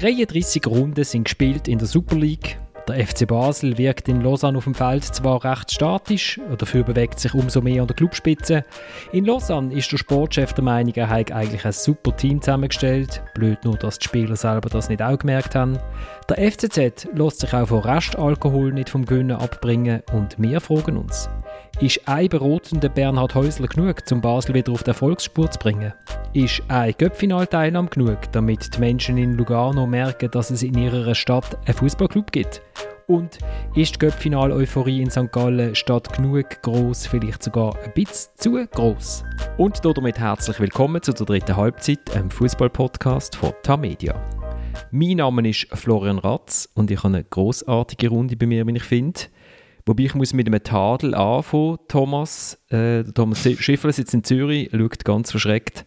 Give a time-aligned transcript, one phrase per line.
[0.00, 2.58] 33 Runden sind gespielt in der Super League.
[2.88, 7.34] Der FC Basel wirkt in Lausanne auf dem Feld zwar recht statisch, dafür bewegt sich
[7.34, 8.64] umso mehr an der Clubspitze.
[9.12, 13.22] In Lausanne ist der Sportchef der Meinung, er habe eigentlich ein super Team zusammengestellt.
[13.34, 15.78] Blöd nur, dass die Spieler selber das nicht auch gemerkt haben.
[16.30, 21.28] Der FCZ lässt sich auch von Restalkohol nicht vom Gönnen abbringen und wir fragen uns,
[21.80, 25.94] ist ein berotender Bernhard Häusler genug, um Basel wieder auf die Erfolgsspur zu bringen?
[26.34, 31.56] Ist ein Göppfinalteilnahme genug, damit die Menschen in Lugano merken, dass es in ihrer Stadt
[31.66, 32.60] einen Fußballclub gibt?
[33.06, 33.38] Und
[33.74, 35.32] ist die Göppfinal-Euphorie in St.
[35.32, 39.24] Gallen statt genug groß, vielleicht sogar ein bisschen zu groß?
[39.56, 44.14] Und damit herzlich willkommen zu der dritten Halbzeit, einem Fußball-Podcast von Tamedia.
[44.90, 48.82] Mein Name ist Florian Ratz und ich habe eine großartige Runde bei mir, wie ich
[48.82, 49.20] finde.
[49.90, 52.56] Wobei ich muss mit einem Tadel anfangen, Thomas.
[52.68, 55.84] Äh, Thomas Schiffler sitzt in Zürich, schaut ganz verschreckt.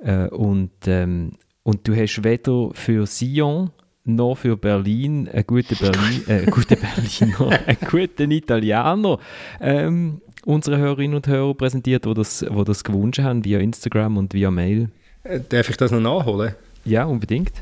[0.00, 3.70] Äh, und, ähm, und du hast weder für Sion
[4.02, 9.20] noch für Berlin einen guten, Berlin, äh, guten Berliner, einen guten Italiener
[9.60, 14.34] ähm, unsere Hörerinnen und Hörer präsentiert, die das, die das gewünscht haben, via Instagram und
[14.34, 14.88] via Mail.
[15.22, 16.56] Äh, darf ich das noch nachholen?
[16.84, 17.52] Ja, unbedingt.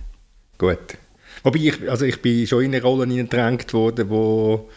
[0.56, 0.96] Gut.
[1.42, 4.70] Wobei ich, also ich bin schon in eine Rolle gedrängt worden, wo,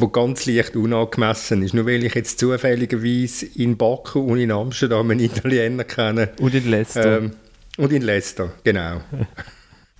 [0.00, 1.74] wo ganz leicht unangemessen ist.
[1.74, 6.30] Nur weil ich jetzt zufälligerweise in Baku und in Amsterdam einen Italiener kenne.
[6.40, 7.18] Und in Leicester.
[7.18, 7.32] Ähm,
[7.76, 9.00] und in Leicester, genau.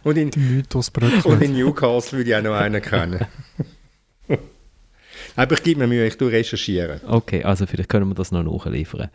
[0.04, 0.30] Und in,
[1.24, 3.24] und in Newcastle würde ich auch noch einen kennen.
[5.36, 7.00] Aber ich gebe mir Mühe, ich tue recherchieren.
[7.06, 9.08] Okay, also vielleicht können wir das noch nachliefern.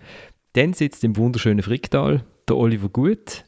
[0.54, 3.46] Dann sitzt im wunderschönen Fricktal der Oliver Gut.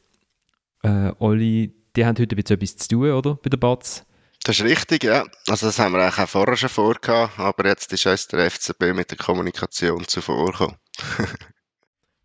[0.84, 3.40] Äh, Oli, die haben heute etwas zu tun, oder?
[3.42, 4.06] Bei der Batz.
[4.44, 5.26] Das ist richtig, ja.
[5.48, 8.94] Also das haben wir eigentlich auch vorher schon vorgehabt, aber jetzt ist uns der FCB
[8.94, 10.78] mit der Kommunikation zuvorgekommen.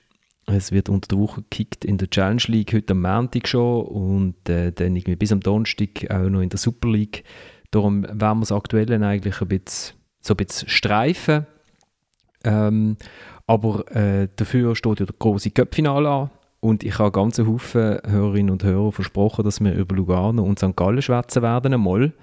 [0.47, 4.49] Es wird unter der Woche gekickt in der Challenge League, heute am Montag schon und
[4.49, 7.23] äh, dann irgendwie bis am Donnerstag auch noch in der Super League.
[7.69, 11.45] Darum werden wir das Aktuelle eigentlich ein bisschen, so ein bisschen streifen.
[12.43, 12.97] Ähm,
[13.51, 16.29] aber äh, dafür steht ja der große Cup-Finale an.
[16.61, 20.73] Und ich habe ganz Haufen Hörerinnen und Hörer versprochen, dass wir über Lugano und St.
[20.73, 22.13] Gallen schwätzen werden einmal.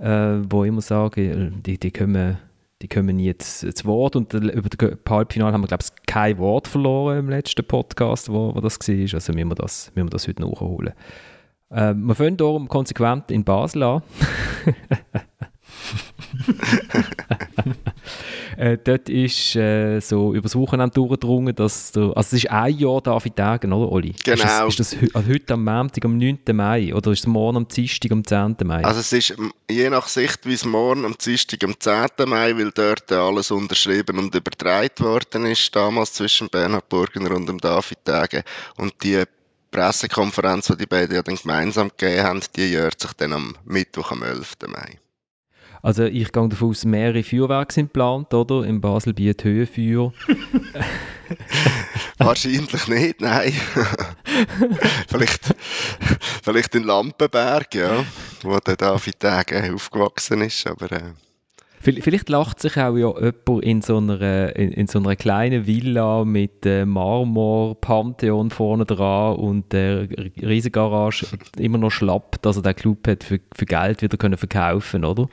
[0.00, 2.38] Äh, wo immer sagen, die, die kommen
[2.82, 6.68] die kommen jetzt zu Wort und über das Halbfinale haben wir, glaube ich, kein Wort
[6.68, 9.14] verloren im letzten Podcast, wo, wo das war.
[9.14, 10.92] Also müssen wir das, müssen wir das heute nachholen.
[11.70, 14.02] Äh, wir fangen darum konsequent in Basel an.
[18.56, 23.00] äh, dort ist äh, so übers Wochenende durchgedrungen, dass der, also es ist ein Jahr
[23.00, 24.14] David Tagen, oder Oli?
[24.24, 24.68] Genau.
[24.68, 26.38] Ist das, ist das also heute am Montag, am 9.
[26.52, 28.56] Mai oder ist es morgen am Dienstag, am 10.
[28.64, 28.84] Mai?
[28.84, 29.36] Also es ist
[29.70, 32.08] je nach Sicht, wie es morgen am Dienstag, am 10.
[32.26, 37.58] Mai, weil dort alles unterschrieben und übertragen worden ist, damals zwischen Bernhard Burgener und dem
[37.58, 38.42] David Tagen
[38.76, 39.22] und die
[39.70, 44.12] Pressekonferenz, die die beiden ja dann gemeinsam gegeben haben, die jährt sich dann am Mittwoch,
[44.12, 44.56] am 11.
[44.68, 44.98] Mai.
[45.86, 48.64] Also ich gehe davon aus, mehrere Feuerwerke sind geplant, oder?
[48.64, 50.12] In Basel bietet Höhenfeuer.
[52.18, 53.52] Wahrscheinlich nicht, nein.
[55.08, 55.54] vielleicht,
[56.42, 58.04] vielleicht in Lampenberg, ja,
[58.42, 60.90] wo der David Tage aufgewachsen ist, aber...
[60.90, 61.25] Äh
[61.92, 66.24] Vielleicht lacht sich auch ja jemand in so einer, in, in so einer kleinen Villa
[66.24, 70.08] mit äh, Marmor-Pantheon vorne dran und der
[70.42, 75.04] Riesengarage immer noch schlapp, dass er den Club hat für, für Geld wieder können verkaufen
[75.04, 75.28] oder?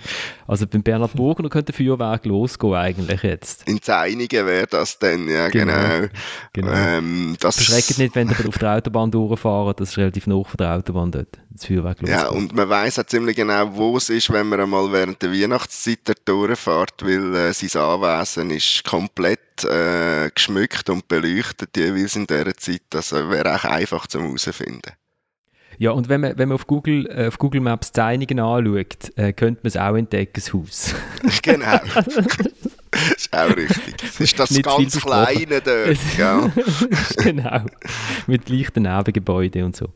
[0.47, 3.67] Also beim Bernhard Burger könnte ein Feuerwerk losgehen eigentlich jetzt.
[3.67, 5.73] Ins Einige wäre das dann, ja genau.
[5.73, 6.07] genau.
[6.53, 6.71] genau.
[6.71, 10.57] Ähm, das Verschreckt nicht, wenn ihr auf der Autobahn durchfahren, das ist relativ nah von
[10.57, 11.39] der Autobahn dort.
[11.53, 12.17] Das Feuerwerk losgeht.
[12.17, 15.31] Ja, und man weiß auch ziemlich genau, wo es ist, wenn man einmal während der
[15.31, 22.55] Weihnachtszeit durchfährt, weil äh, sein Anwesen ist komplett äh, geschmückt und beleuchtet jeweils in dieser
[22.55, 22.81] Zeit.
[22.93, 24.93] Also wäre auch einfach zum herausfinden.
[25.77, 29.33] Ja, und wenn man, wenn man auf, Google, äh, auf Google Maps Zeichnungen anschaut, äh,
[29.33, 30.95] könnte man es auch entdecken, das Haus.
[31.41, 31.79] genau.
[33.09, 33.97] das ist auch richtig.
[33.97, 35.97] Das ist das Nicht ganz Kleine dort,
[37.17, 37.61] genau.
[38.27, 39.87] Mit leichten Nebengebäuden und so.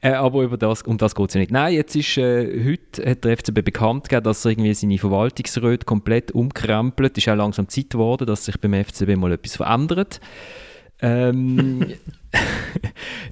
[0.00, 1.52] Äh, aber über das, um das geht es ja nicht.
[1.52, 5.84] Nein, jetzt ist, äh, heute hat der FCB bekannt gegeben, dass er irgendwie seine Verwaltungsräte
[5.84, 7.16] komplett umkrempelt.
[7.18, 10.20] Ist auch langsam Zeit geworden, dass sich beim FCB mal etwas verändert.
[11.00, 11.94] Ähm,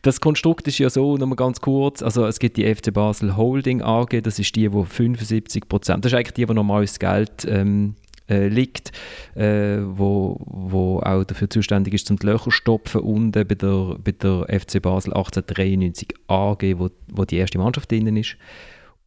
[0.03, 3.83] das Konstrukt ist ja so, nochmal ganz kurz, also es gibt die FC Basel Holding
[3.83, 7.97] AG, das ist die, wo 75 Prozent, das ist eigentlich die, wo normales Geld ähm,
[8.29, 8.93] äh, liegt,
[9.35, 14.13] äh, wo, wo auch dafür zuständig ist, zum die Löcher stopfen unten bei der, bei
[14.13, 18.37] der FC Basel 1893 AG, wo, wo die erste Mannschaft drinnen ist.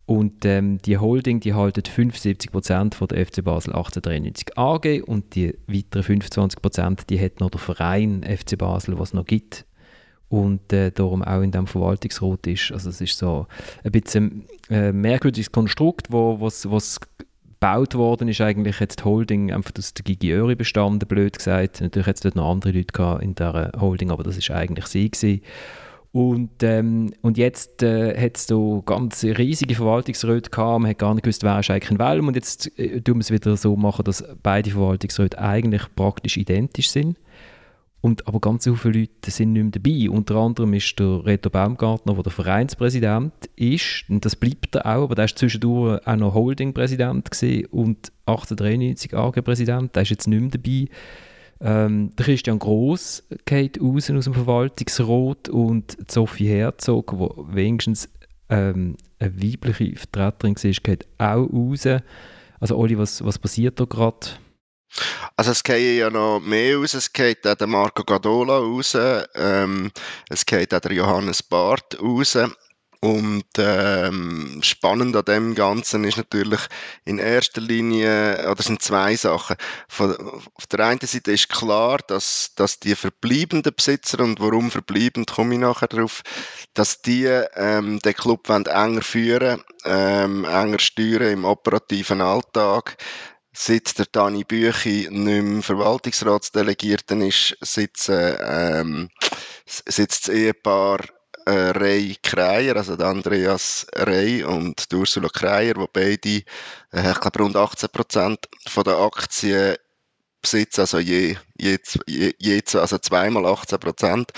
[0.06, 5.56] Und ähm, die Holding, die haltet 75% von der FC Basel 1893 AG und die
[5.68, 9.66] weiteren 25% die hat noch der Verein FC Basel, was noch gibt
[10.30, 12.72] und äh, darum auch in dem Verwaltungsrat ist.
[12.72, 13.48] Also es ist so
[13.84, 17.00] ein bisschen ein äh, merkwürdiges Konstrukt, wo was
[17.60, 21.82] gebaut worden ist, eigentlich jetzt die Holding einfach aus der Gigi Öri bestanden, blöd gesagt.
[21.82, 25.12] Natürlich hat es dort noch andere Leute in der Holding, aber das ist eigentlich sie
[25.12, 25.42] gewesen.
[26.12, 31.14] Und, ähm, und jetzt äh, hat es da ganz riesige Verwaltungsräte gehabt, man hat gar
[31.14, 32.28] nicht gewusst, wer ist eigentlich in welchem.
[32.28, 36.90] Und jetzt äh, tun wir es wieder so machen, dass beide Verwaltungsräte eigentlich praktisch identisch
[36.90, 37.18] sind.
[38.02, 40.10] Und, aber ganz viele Leute sind nicht mehr dabei.
[40.10, 44.06] Unter anderem ist der Reto Baumgartner, der der Vereinspräsident ist.
[44.08, 47.30] Und das bleibt er auch, aber der war zwischendurch auch noch Holding-Präsident
[47.72, 49.96] und 1893 AG-Präsident.
[49.96, 50.88] Der ist jetzt nicht mehr dabei.
[51.62, 58.10] Ähm, der Christian Gross geht raus aus dem Verwaltungsrat und Sophie Herzog, die wenigstens
[58.48, 61.86] ähm, eine weibliche Vertreterin war, geht auch raus.
[62.62, 64.28] Also Oli, was, was passiert da gerade?
[65.36, 68.98] Also es gehen ja noch mehr raus, es geht auch der Marco Gadola raus,
[69.36, 69.92] ähm,
[70.30, 72.38] es geht auch der Johannes Barth raus.
[73.02, 76.60] Und ähm, spannend an dem Ganzen ist natürlich
[77.06, 79.56] in erster Linie, oder sind zwei Sachen.
[79.88, 80.18] Von,
[80.54, 85.54] auf der einen Seite ist klar, dass, dass die verbleibenden Besitzer, und warum verbleibend, komme
[85.54, 86.24] ich nachher drauf,
[86.74, 92.98] dass die ähm, den Club wollen enger führen, ähm, enger steuern im operativen Alltag.
[93.62, 99.10] Seit der Dani Büchi nicht mehr Verwaltungsratsdelegierten ist, sitzen, ähm,
[99.66, 101.02] sitzt das Ehepaar
[101.46, 106.44] äh, Rey Kreier, also der Andreas Rey und Ursula Kreier, die beide,
[106.94, 109.76] äh, ich glaube, rund 18 Prozent der Aktien
[110.42, 111.78] besitzen, also je, je,
[112.08, 114.32] je, je also zweimal 18 Prozent.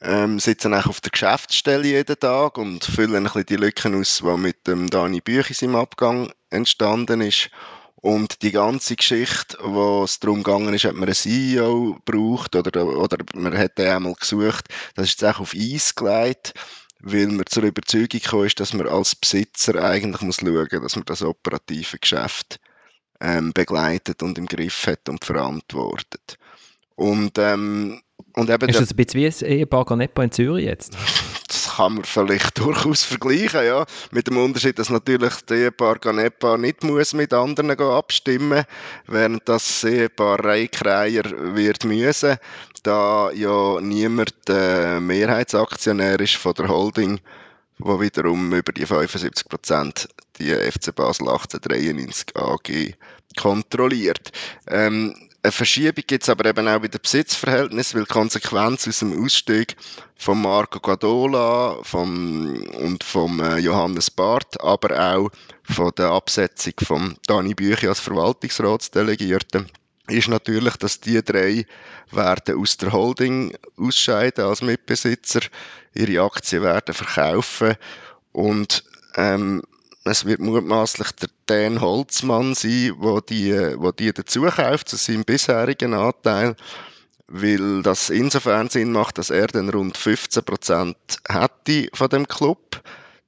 [0.00, 4.20] Ähm, sitzen auch auf der Geschäftsstelle jeden Tag und füllen ein bisschen die Lücken aus,
[4.24, 7.50] die mit dem Dani Büchis im Abgang entstanden ist.
[8.00, 12.86] Und die ganze Geschichte, wo es darum gegangen ist, ob man einen CEO braucht oder,
[12.86, 16.54] oder man hätte einmal gesucht, das ist jetzt auch auf Eis gelegt,
[17.00, 21.04] weil man zur Überzeugung gekommen ist, dass man als Besitzer eigentlich muss schauen, dass man
[21.06, 22.60] das operative Geschäft
[23.20, 26.38] ähm, begleitet und im Griff hat und verantwortet.
[26.94, 28.00] Und, ähm,
[28.34, 30.96] und eben ist das ein bisschen wie ein Ehepaar Ganepa in Zürich jetzt?
[31.78, 33.86] kann man vielleicht durchaus vergleichen, ja.
[34.10, 38.64] Mit dem Unterschied, dass natürlich das Ehepaar Ganepa nicht muss mit anderen abstimmen
[39.06, 41.22] während das Ehepaar Reikreier
[41.54, 42.36] wird müssen,
[42.82, 47.20] da ja niemand äh, Mehrheitsaktionär ist von der Holding,
[47.78, 50.08] wo wiederum über die 75 Prozent
[50.40, 52.94] die FC Basel 1893 AG
[53.36, 54.32] kontrolliert.
[54.66, 59.24] Ähm, eine Verschiebung gibt es aber eben auch bei den Besitzverhältnissen, weil Konsequenz aus dem
[59.24, 59.76] Ausstieg
[60.14, 65.30] von Marco Gadola vom, und vom äh, Johannes Barth, aber auch
[65.62, 69.70] von der Absetzung von Dani Büchi als Verwaltungsratsdelegierten
[70.08, 71.64] ist natürlich, dass die drei
[72.10, 75.40] werden aus der Holding ausscheiden als Mitbesitzer,
[75.94, 77.74] ihre Aktien werden verkaufen
[78.32, 78.84] und
[79.16, 79.62] ähm,
[80.08, 85.24] es wird mutmaßlich der Dan Holzmann sein, wo die, wo die dazu kauft zu seinem
[85.24, 86.56] bisherigen Anteil,
[87.28, 90.94] weil das insofern Sinn macht, dass er dann rund 15%
[91.28, 92.82] hätte von dem Club.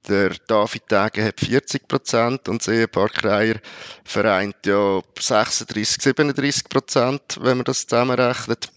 [0.09, 3.57] Der David Tage hat 40% und das Ehepaar Kreier
[4.05, 8.71] vereint ja 36, 37%, wenn man das zusammenrechnet.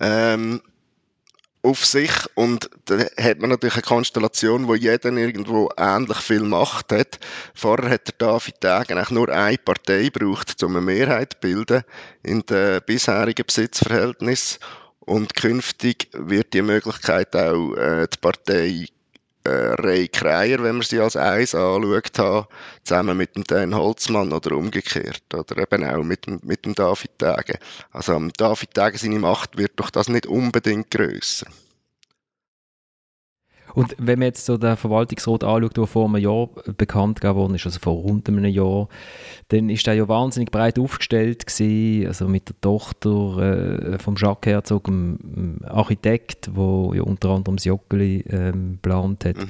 [0.00, 0.62] Ähm,
[1.62, 6.92] auf sich und da hat man natürlich eine Konstellation, wo jeder irgendwo ähnlich viel Macht
[6.92, 7.18] hat.
[7.54, 11.82] Vorher hat der David Tag eigentlich nur eine Partei gebraucht, um eine Mehrheit zu bilden
[12.22, 14.58] in den bisherigen Besitzverhältnissen
[15.00, 18.86] und künftig wird die Möglichkeit auch äh, die Partei
[19.46, 22.46] Ray Kreier, wenn man sie als eins anschaut haben,
[22.84, 25.22] zusammen mit dem Dan Holzmann oder umgekehrt.
[25.32, 27.58] Oder eben auch mit, dem, mit dem David Tage.
[27.92, 31.46] Also am David Tage seine Macht wird durch das nicht unbedingt grösser.
[33.74, 37.66] Und wenn man jetzt so den Verwaltungsrat anschaut, der vor einem Jahr bekannt geworden ist,
[37.66, 38.88] also vor rund einem Jahr,
[39.48, 44.50] dann ist er ja wahnsinnig breit aufgestellt gewesen, also mit der Tochter äh, vom Jacques
[44.50, 49.36] Herzog, dem Architekt, der ja unter anderem das Joggeli ähm, geplant hat.
[49.36, 49.48] Mhm.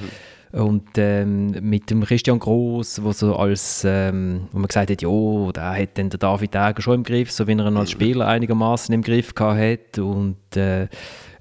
[0.53, 5.53] Und ähm, mit dem Christian Groß, wo so als, ähm, wo man gesagt hat, ja,
[5.53, 7.93] der hat dann der David Äger schon im Griff, so wie er ihn als mhm.
[7.93, 10.89] Spieler einigermaßen im Griff gehabt hat und äh,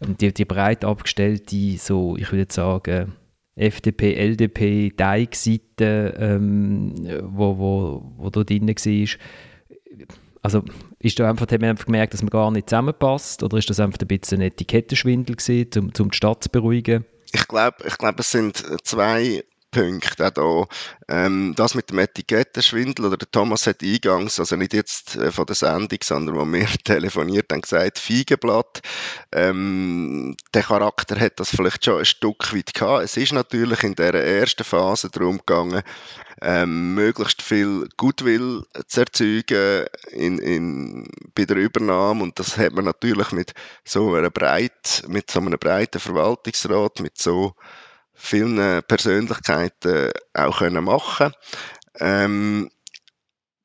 [0.01, 3.13] die, die breit abgestellte, so, ich würde sagen,
[3.55, 9.19] FDP, LDP, Teigseite, ähm, wo, wo, wo da drin war,
[10.41, 10.63] also
[10.99, 13.79] ist da einfach, haben wir einfach gemerkt, dass man gar nicht zusammenpasst oder ist das
[13.79, 17.05] einfach ein bisschen ein Etikettenschwindel gewesen, um, um die Stadt zu beruhigen?
[17.31, 20.67] Ich glaube, ich glaub, es sind zwei Punkte auch
[21.07, 21.25] da.
[21.25, 25.45] Ähm, das mit dem Etikettenschwindel, oder der Thomas hat eingangs, also nicht jetzt äh, von
[25.45, 28.81] der Sendung, sondern wo wir telefoniert haben, gesagt, Feigenblatt.
[29.31, 33.03] Ähm, der Charakter hat das vielleicht schon ein Stück weit gehabt.
[33.03, 35.81] Es ist natürlich in der ersten Phase darum gegangen,
[36.41, 42.85] ähm, möglichst viel Goodwill zu erzeugen in, in, bei der Übernahme und das hat man
[42.85, 47.55] natürlich mit so einer breit, mit so einem breiten Verwaltungsrat, mit so
[48.19, 51.33] vielen Persönlichkeiten auch können machen
[51.99, 52.69] ähm,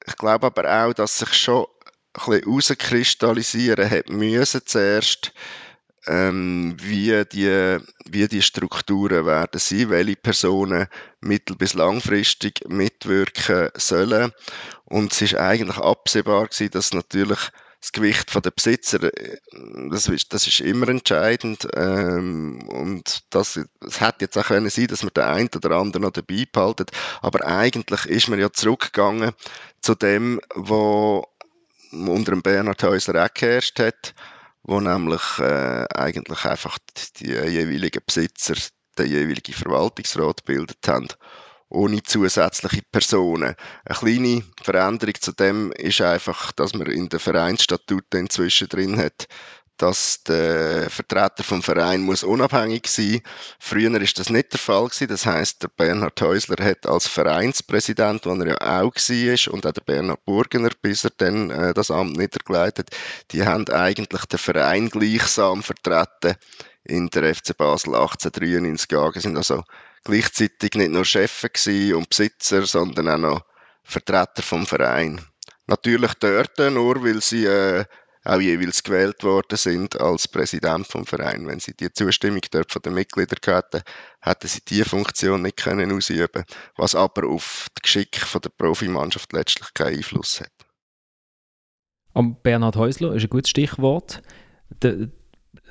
[0.06, 1.66] Ich glaube aber auch, dass sich schon
[2.14, 5.32] ein bisschen herauskristallisieren hat müssen zuerst,
[6.06, 10.86] ähm, wie, die, wie die Strukturen werden sein, welche Personen
[11.20, 14.32] mittel- bis langfristig mitwirken sollen.
[14.84, 17.40] Und es ist eigentlich absehbar gewesen, dass natürlich
[17.84, 19.36] das Gewicht der Besitzer, äh,
[19.90, 21.68] das ist, das ist immer entscheidend.
[21.74, 26.02] Ähm, und das, es hätte jetzt auch können sein, dass man den einen oder anderen
[26.04, 26.86] noch dabei behalten.
[27.20, 29.32] Aber eigentlich ist man ja zurückgegangen
[29.82, 31.24] zu dem, was
[31.92, 34.14] unter dem Bernhard Häusler auch geherrscht hat,
[34.62, 36.78] wo nämlich äh, eigentlich einfach
[37.18, 38.54] die, die jeweiligen Besitzer
[38.96, 41.08] den jeweiligen Verwaltungsrat gebildet haben
[41.74, 43.54] ohne zusätzliche Personen.
[43.84, 49.28] Eine kleine Veränderung zu dem ist einfach, dass man in den Vereinsstatuten inzwischen drin hat,
[49.76, 53.20] dass der Vertreter vom Verein muss unabhängig sein.
[53.58, 55.08] Früher ist das nicht der Fall gewesen.
[55.08, 59.72] Das heißt, der Bernhard Häusler hat als Vereinspräsident, wo er ja auch war, und auch
[59.72, 62.90] der Bernhard Burgener, bis er dann äh, das Amt niedergelegt hat,
[63.32, 66.36] die haben eigentlich den Verein gleichsam vertreten
[66.84, 69.20] in der FC Basel 1893 AG.
[69.20, 69.64] sind also
[70.04, 73.44] gleichzeitig nicht nur Chefs und Besitzer, sondern auch noch
[73.82, 75.20] Vertreter vom Verein.
[75.66, 77.84] Natürlich dort nur, weil sie äh,
[78.24, 81.46] auch jeweils gewählt worden sind als Präsident vom Verein.
[81.46, 83.82] Wenn sie die Zustimmung dort von den Mitgliedern hätten,
[84.20, 86.44] hätten sie diese Funktion nicht können ausüben,
[86.76, 90.52] was aber auf das Geschick von der Profimannschaft letztlich keinen Einfluss hat.
[92.14, 94.22] Und Bernhard Häusler ist ein gutes Stichwort.
[94.82, 95.08] Der,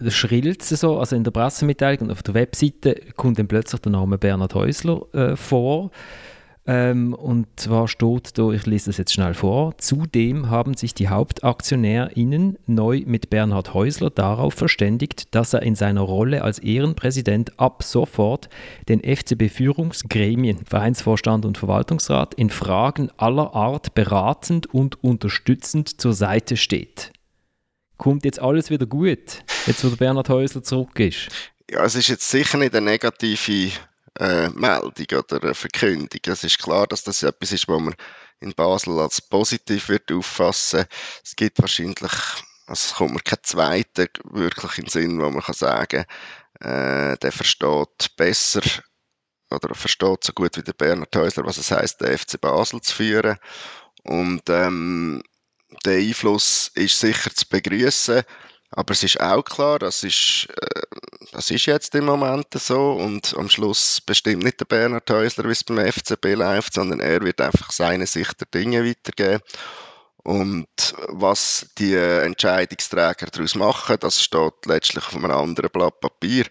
[0.09, 4.17] schrillt so, also in der Pressemitteilung und auf der Webseite kommt dann plötzlich der Name
[4.17, 5.91] Bernhard Häusler äh, vor.
[6.65, 11.09] Ähm, und zwar steht da, ich lese das jetzt schnell vor, zudem haben sich die
[11.09, 17.83] HauptaktionärInnen neu mit Bernhard Häusler darauf verständigt, dass er in seiner Rolle als Ehrenpräsident ab
[17.83, 18.47] sofort
[18.87, 27.11] den FCB-Führungsgremien, Vereinsvorstand und Verwaltungsrat in Fragen aller Art beratend und unterstützend zur Seite steht
[27.97, 31.29] kommt jetzt alles wieder gut, jetzt wo der Bernhard Häusler zurück ist?
[31.69, 33.71] Ja, es ist jetzt sicher nicht eine negative
[34.19, 36.19] äh, Meldung oder eine Verkündung.
[36.25, 37.95] Es ist klar, dass das etwas ist, was man
[38.39, 40.85] in Basel als positiv wird auffassen.
[41.23, 45.41] Es gibt wahrscheinlich, also es kommt mir kein zweiter wirklich in den Sinn, wo man
[45.41, 46.05] kann sagen,
[46.59, 48.61] äh, der versteht besser
[49.49, 52.95] oder versteht so gut wie der Bernhard Häusler, was es heißt, der FC Basel zu
[52.95, 53.37] führen.
[54.03, 55.23] Und ähm,
[55.85, 58.23] der Einfluss ist sicher zu begrüßen,
[58.75, 60.81] aber es ist auch klar, das ist, äh,
[61.31, 65.51] das ist jetzt im Moment so und am Schluss bestimmt nicht der Bernhard Häusler, wie
[65.51, 69.41] es beim FCB läuft, sondern er wird einfach seine Sicht der Dinge weitergeben.
[70.23, 76.45] Und was die Entscheidungsträger daraus machen, das steht letztlich auf einem anderen Blatt Papier.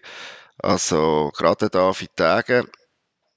[0.59, 2.65] Also gerade David Tage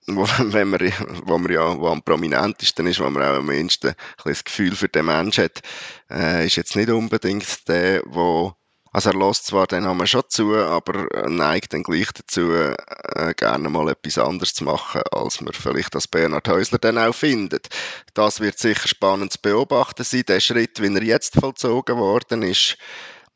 [0.11, 0.81] wo, wenn man,
[1.25, 3.95] wo man ja wo am prominentesten ist, wo man auch am meisten
[4.25, 5.63] ein Gefühl für den Menschen hat,
[6.11, 8.55] äh, ist jetzt nicht unbedingt der, wo
[8.93, 13.69] also er lässt zwar den Namen schon zu, aber neigt dann gleich dazu, äh, gerne
[13.69, 17.69] mal etwas anderes zu machen, als man vielleicht als Bernhard Häusler dann auch findet.
[18.15, 20.23] Das wird sicher spannend zu beobachten sein.
[20.27, 22.79] Der Schritt, wie er jetzt vollzogen worden ist,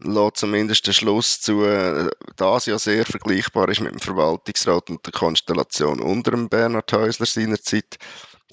[0.03, 5.05] lässt zumindest den Schluss zu, äh, das ja sehr vergleichbar ist mit dem Verwaltungsrat und
[5.05, 7.99] der Konstellation unter dem Bernhard Häusler seinerzeit,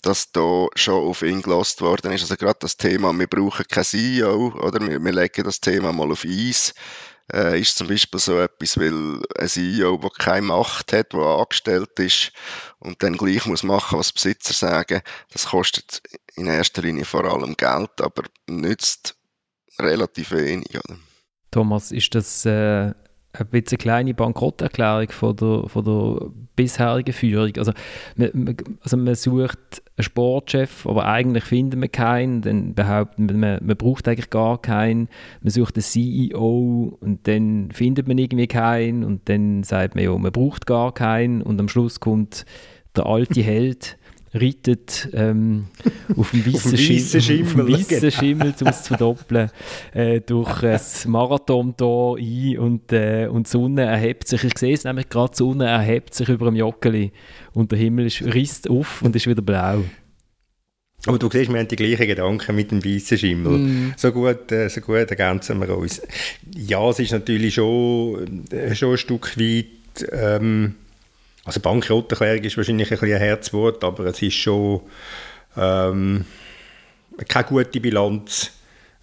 [0.01, 2.21] dass da schon auf ihn gelost worden ist.
[2.21, 6.11] Also gerade das Thema, wir brauchen kein CEO, oder wir, wir legen das Thema mal
[6.11, 6.73] auf Eis,
[7.33, 11.99] äh, ist zum Beispiel so etwas, weil ein CEO, der keine Macht hat, der angestellt
[11.99, 12.31] ist
[12.79, 15.01] und dann gleich muss machen, was Besitzer sagen,
[15.31, 16.01] das kostet
[16.35, 19.15] in erster Linie vor allem Geld, aber nützt
[19.79, 20.69] relativ wenig.
[20.69, 20.97] Oder?
[21.51, 22.91] Thomas, ist das äh,
[23.33, 27.51] ein bisschen eine kleine Bankrotterklärung von der, von der bisherigen Führung?
[27.57, 27.71] Also
[28.15, 33.65] man, also man sucht einen Sportchef, aber eigentlich findet man keinen, dann behauptet man, man,
[33.65, 35.09] man braucht eigentlich gar keinen,
[35.41, 39.03] man sucht einen CEO und dann findet man irgendwie keinen.
[39.03, 41.41] Und dann sagt man, ja, man braucht gar keinen.
[41.41, 42.45] Und am Schluss kommt
[42.95, 43.97] der alte Held
[44.39, 45.65] reitet ähm,
[46.17, 48.09] auf dem weißen Schimmel, Schimmel, genau.
[48.09, 49.51] Schimmel um es zu verdoppeln,
[49.93, 54.43] äh, durch das Marathon-Tor ein und, äh, und die Sonne erhebt sich.
[54.43, 57.11] Ich sehe es nämlich gerade, die Sonne erhebt sich über dem Joggeli
[57.53, 59.83] und der Himmel ist, risst auf und ist wieder blau.
[61.05, 63.59] Aber du siehst, wir haben die gleichen Gedanken mit dem weißen Schimmel.
[63.59, 63.93] Mm.
[63.95, 66.01] So, gut, äh, so gut ergänzen wir uns.
[66.55, 69.65] Ja, es ist natürlich schon, äh, schon ein Stück weit...
[70.11, 70.75] Ähm,
[71.47, 74.81] also Bankrotterklärung ist wahrscheinlich ein, ein Herzwort, aber es ist schon
[75.55, 76.25] ähm,
[77.29, 78.51] keine gute Bilanz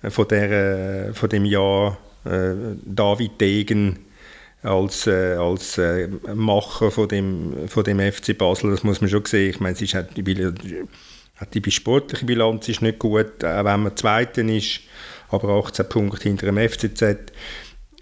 [0.02, 1.96] von, der, von dem Jahr
[2.26, 2.52] äh,
[2.84, 3.98] David Degen
[4.62, 9.24] als, äh, als äh, Macher von dem, von dem FC Basel, das muss man schon
[9.24, 9.48] sehen.
[9.48, 13.96] Ich meine, es ist halt die, die sportliche Bilanz ist nicht gut, auch wenn man
[13.96, 14.80] Zweiter ist,
[15.30, 17.32] aber 18 Punkte hinter dem FCZ.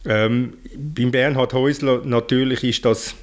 [0.04, 3.14] Ähm, beim Bernhard Häusler natürlich ist das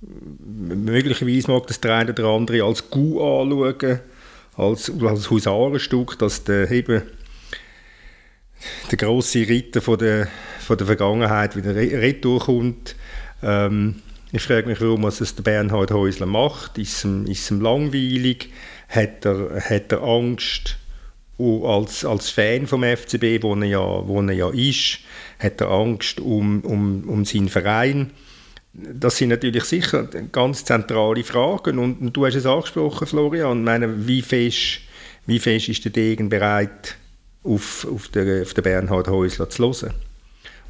[0.00, 4.00] möglicherweise mag das der eine oder andere als Gu anschauen,
[4.56, 7.02] als, als Husarenstück, dass der eben
[8.90, 10.28] der große Ritter von der,
[10.60, 12.74] von der Vergangenheit wieder retour.
[13.42, 14.02] Ähm,
[14.32, 16.78] ich frage mich, warum es der Bernhard Häusler macht.
[16.78, 18.50] Ist ihm, ist ihm langweilig?
[18.88, 20.76] Hat er, hat er Angst
[21.38, 24.98] als, als Fan vom FCB, wo er ja, wo er ja ist?
[25.38, 28.10] Hat er Angst um, um, um seinen Verein?
[28.72, 34.06] Das sind natürlich sicher ganz zentrale Fragen und, du hast es angesprochen, Florian, ich meine,
[34.06, 34.82] wie fest,
[35.26, 36.96] wie fest ist der Degen bereit,
[37.42, 39.94] auf, auf, den, auf den Bernhard Häusler zu hören?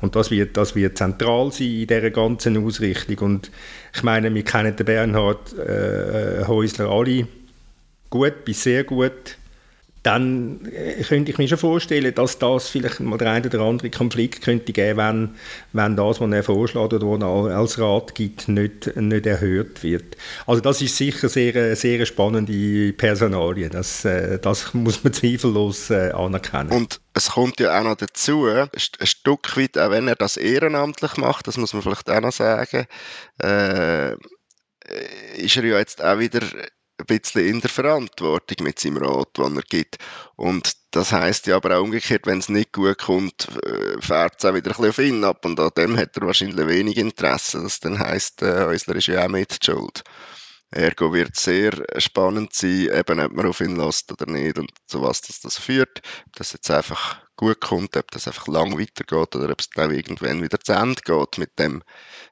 [0.01, 3.19] Und das wird, das wird zentral sein in dieser ganzen Ausrichtung.
[3.19, 3.51] Und
[3.95, 7.27] ich meine, wir kennen den Bernhard äh, Häusler alle
[8.09, 9.37] gut bis sehr gut
[10.03, 13.91] dann äh, könnte ich mir schon vorstellen, dass das vielleicht mal der eine oder andere
[13.91, 15.31] Konflikt könnte geben, wenn,
[15.73, 20.17] wenn das, was er vorschlägt oder was er als Rat gibt, nicht, nicht erhört wird.
[20.47, 23.69] Also das ist sicher sehr, sehr spannende Personalie.
[23.69, 26.73] Das, äh, das muss man zweifellos äh, anerkennen.
[26.73, 31.19] Und es kommt ja auch noch dazu, ein Stück weit, auch wenn er das ehrenamtlich
[31.19, 32.87] macht, das muss man vielleicht auch noch sagen,
[33.43, 34.13] äh,
[35.37, 36.41] ist er ja jetzt auch wieder
[37.01, 39.99] ein bisschen in der Verantwortung mit seinem Rat, den er gibt.
[40.37, 44.45] Und das heißt ja aber auch umgekehrt, wenn es nicht gut kommt, äh, fährt es
[44.45, 45.45] auch wieder ein bisschen auf ihn ab.
[45.45, 47.63] Und an dem hat er wahrscheinlich wenig Interesse.
[47.63, 50.03] Das dann heisst, äh, Häusler ist ja auch mit schuld.
[50.73, 55.03] Ergo wird sehr spannend sein, eben ob man auf ihn lässt oder nicht und zu
[55.03, 56.01] was das, das führt.
[56.27, 59.91] Ob das jetzt einfach gut kommt, ob das einfach lang weitergeht oder ob es dann
[59.91, 61.83] irgendwann wieder zu Ende geht mit dem.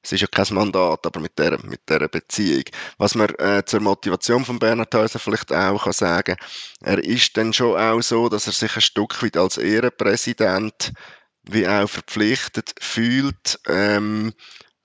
[0.03, 2.65] Es ist ja kein Mandat, aber mit der, mit der Beziehung.
[2.99, 6.37] Was man äh, zur Motivation von Bernhard Häuser vielleicht auch kann sagen,
[6.83, 10.93] er ist dann schon auch so, dass er sich ein Stück weit als Ehrenpräsident
[11.45, 14.35] wie auch verpflichtet fühlt, ähm,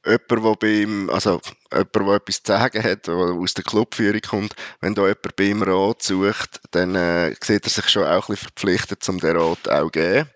[0.05, 4.55] jemand, der ihm, also jemand, der etwas zu sagen hat, der aus der Clubführung kommt,
[4.81, 8.35] wenn da jemand bei ihm Rat sucht, dann äh, sieht er sich schon auch ein
[8.35, 10.29] bisschen verpflichtet, um den Rat auch zu geben.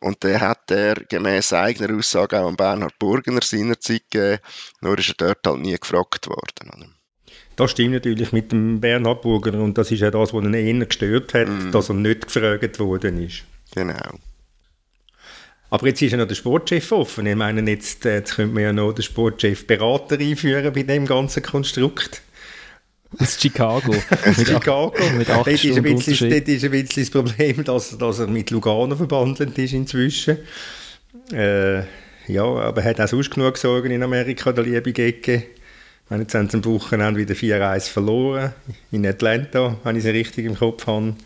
[0.00, 4.42] Und den hat er gemäß eigener Aussage auch an Bernhard Burgener seinerzeit gegeben,
[4.80, 6.94] nur ist er dort halt nie gefragt worden.
[7.56, 10.86] Das stimmt natürlich mit dem Bernhard Burgener und das ist ja das, was ihn eher
[10.86, 11.70] gestört hat, mm.
[11.70, 13.44] dass er nicht gefragt worden ist.
[13.74, 14.18] Genau.
[15.74, 17.26] Aber jetzt ist ja noch der Sportchef offen.
[17.26, 21.04] Ich meine, jetzt, äh, jetzt könnte man ja noch den Sportchef Berater einführen bei dem
[21.04, 22.22] ganzen Konstrukt.
[23.18, 23.92] Aus Chicago.
[24.24, 24.94] Aus Chicago.
[25.18, 28.28] Mit acht dort, ist ein bisschen, dort ist ein bisschen das Problem, dass, dass er
[28.28, 30.38] mit Lugano verbandelt ist inzwischen.
[31.32, 31.78] Äh,
[32.28, 35.42] ja, aber er hat auch sonst genug Sorgen in Amerika, der liebe Gecke.
[36.08, 38.52] meine, jetzt haben sie am Wochenende wieder 4-1 verloren.
[38.92, 41.16] In Atlanta, wenn ich es richtig im Kopf habe.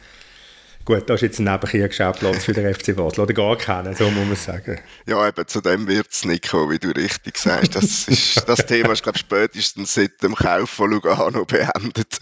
[0.88, 3.20] Gut, das ist jetzt ein Nebenkriegsschauplatz für den FC Basel.
[3.20, 4.81] Oder gar keinen, so muss man sagen.
[5.07, 7.77] Ja, eben, zu dem wird es nicht kommen, wie du richtig sagst.
[7.77, 12.16] Das, ist, das Thema ist, glaube ich, spätestens seit dem Kauf von Lugano beendet.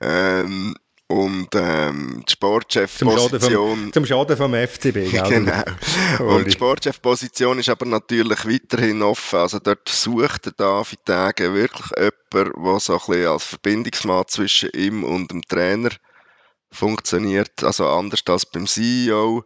[0.00, 0.74] Ähm,
[1.08, 3.92] Und ähm, die Sportchef-Position...
[3.92, 5.22] Zum Schaden vom, FCB, gell?
[5.28, 5.64] Genau.
[6.34, 9.38] Und die Sportchef-Position ist aber natürlich weiterhin offen.
[9.38, 14.70] Also dort sucht der David Tage wirklich jemanden, der so ein bisschen als Verbindungsmann zwischen
[14.70, 15.90] ihm und dem Trainer
[16.70, 17.62] funktioniert.
[17.62, 19.44] Also anders als beim CEO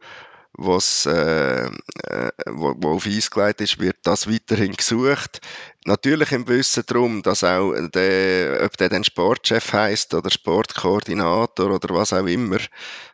[0.55, 5.41] was, äh, äh, wo, wo auf Eis gelegt ist, wird das weiterhin gesucht.
[5.87, 11.95] Natürlich im Wissen darum, dass auch der, ob der dann Sportchef heißt oder Sportkoordinator oder
[11.95, 12.59] was auch immer,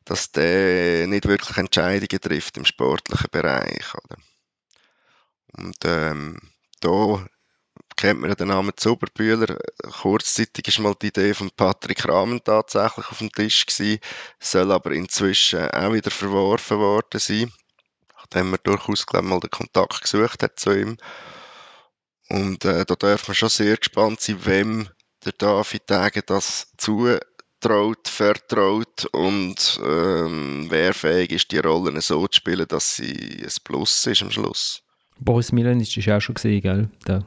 [0.04, 3.94] dass der nicht wirklich Entscheidungen trifft im sportlichen Bereich.
[3.94, 4.16] Oder?
[5.56, 6.38] Und ähm,
[6.80, 7.24] da
[7.98, 9.58] kennt man ja den Namen Zuberbühler.
[10.00, 13.98] Kurzzeitig war mal die Idee von Patrick Rahmen tatsächlich auf dem Tisch gewesen,
[14.38, 17.52] soll aber inzwischen auch wieder verworfen worden sein,
[18.16, 20.96] nachdem man durchaus glaub, mal den Kontakt gesucht hat zu ihm.
[22.30, 24.88] Und äh, da darf man schon sehr gespannt sein, wem
[25.24, 32.36] der David Tage das zutraut, vertraut und ähm, wer fähig ist, die Rollen so zu
[32.36, 34.82] spielen, dass sie ein Plus ist am Schluss.
[35.18, 36.90] Boris Milan ist ja auch schon gesehen, gell?
[37.04, 37.26] Da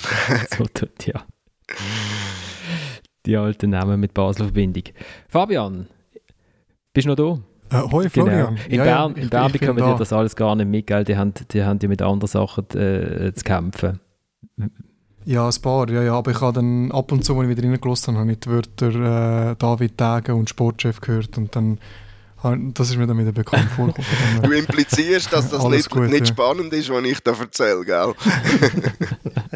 [0.56, 1.24] so tut, ja.
[3.26, 4.84] Die alten Namen mit Basel-Verbindung.
[5.28, 5.86] Fabian,
[6.92, 7.78] bist du noch da?
[7.78, 8.26] Äh, hoi, genau.
[8.26, 8.58] Florian.
[8.68, 11.04] In ja, Bern, ja, in Bern bekommen die das alles gar nicht mit, gell?
[11.04, 14.00] Die haben, die haben ja mit anderen Sachen äh, zu kämpfen.
[15.24, 16.14] Ja, ein paar, ja, ja.
[16.14, 18.50] Aber ich habe dann ab und zu, wenn ich wieder reingelassen habe, habe ich die
[18.50, 21.78] Wörter äh, David Tage und Sportchef gehört und dann
[22.42, 24.08] das ist mir dann wieder bekannt vorgekommen.
[24.42, 26.26] du implizierst, dass das nicht, gut, nicht ja.
[26.26, 28.14] spannend ist, was ich da erzähle, gell?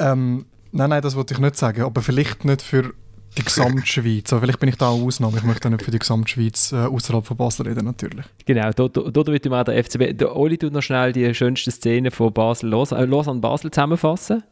[0.00, 1.82] ähm, nein, nein, das wollte ich nicht sagen.
[1.82, 2.92] Aber vielleicht nicht für
[3.38, 4.32] die Gesamtschweiz.
[4.32, 5.38] Also vielleicht bin ich da auch Ausnahme.
[5.38, 8.26] Ich möchte nicht für die Gesamtschweiz äh, außerhalb von Basel reden, natürlich.
[8.44, 10.18] Genau, da wird auch der FCB.
[10.18, 13.70] Der Oli tut noch schnell die schönste Szene von Basel los, äh, los an Basel
[13.70, 14.42] zusammenfassen.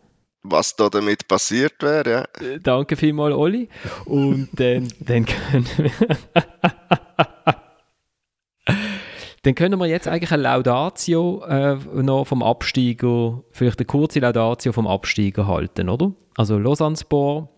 [0.43, 2.47] Was da damit passiert wäre, ja.
[2.47, 3.69] Äh, danke vielmals, Oli.
[4.05, 5.91] Und dann, dann können wir.
[9.49, 14.73] Dann können wir jetzt eigentlich eine Laudatio äh, noch vom Absteiger, vielleicht eine kurze Laudatio
[14.73, 16.13] vom Absteiger halten, oder?
[16.37, 17.49] Also Lausanne-Sport,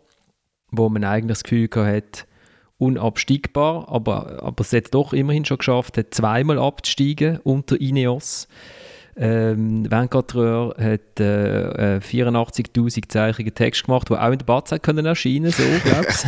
[0.70, 2.29] wo man eigentlich das Gefühl hat,
[2.79, 8.46] unabsteigbar, aber, aber es hat doch immerhin schon geschafft, hat zweimal abzusteigen unter Ineos.
[9.16, 15.07] Ähm, Vancatreur hat äh, 84'000 äh, Zeichen Text gemacht, die auch in der Batz können
[15.07, 16.24] erscheinen, so, glaube ich.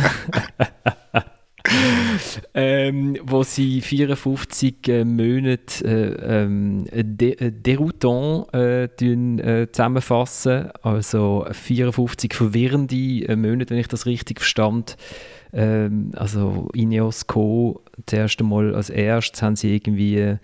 [2.53, 10.69] ähm, wo sie 54 äh, Monate äh, ähm, de, äh, Deroutant äh, äh, zusammenfassen.
[10.81, 14.97] Also 54 verwirrende äh, Monate, wenn ich das richtig verstand.
[15.51, 17.81] Ähm, also Ineos Co.
[18.05, 20.37] das erste Mal als erstes haben sie irgendwie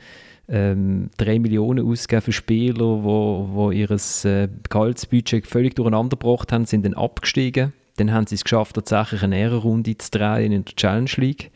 [0.47, 6.65] ähm, 3 Millionen ausgegeben für Spieler, wo, wo ihr äh, Gehaltsbudget völlig durcheinander gebracht haben,
[6.65, 10.75] sind dann abgestiegen dann haben sie es geschafft, tatsächlich eine Ehrenrunde zu drehen in der
[10.75, 11.51] Challenge League.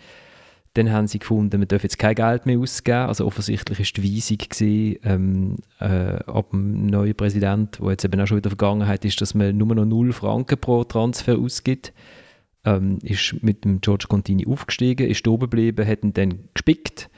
[0.74, 3.08] Dann haben sie gefunden, wir dürfen jetzt kein Geld mehr ausgeben.
[3.08, 8.20] Also offensichtlich war die Weisung gewesen, ähm, äh, ab dem neuen Präsident, wo jetzt eben
[8.20, 11.94] auch schon wieder Vergangenheit ist, dass man nur noch 0 Franken pro Transfer ausgibt.
[12.66, 17.10] Ähm, ist mit dem George Contini aufgestiegen, ist oben geblieben, hat ihn dann gespickt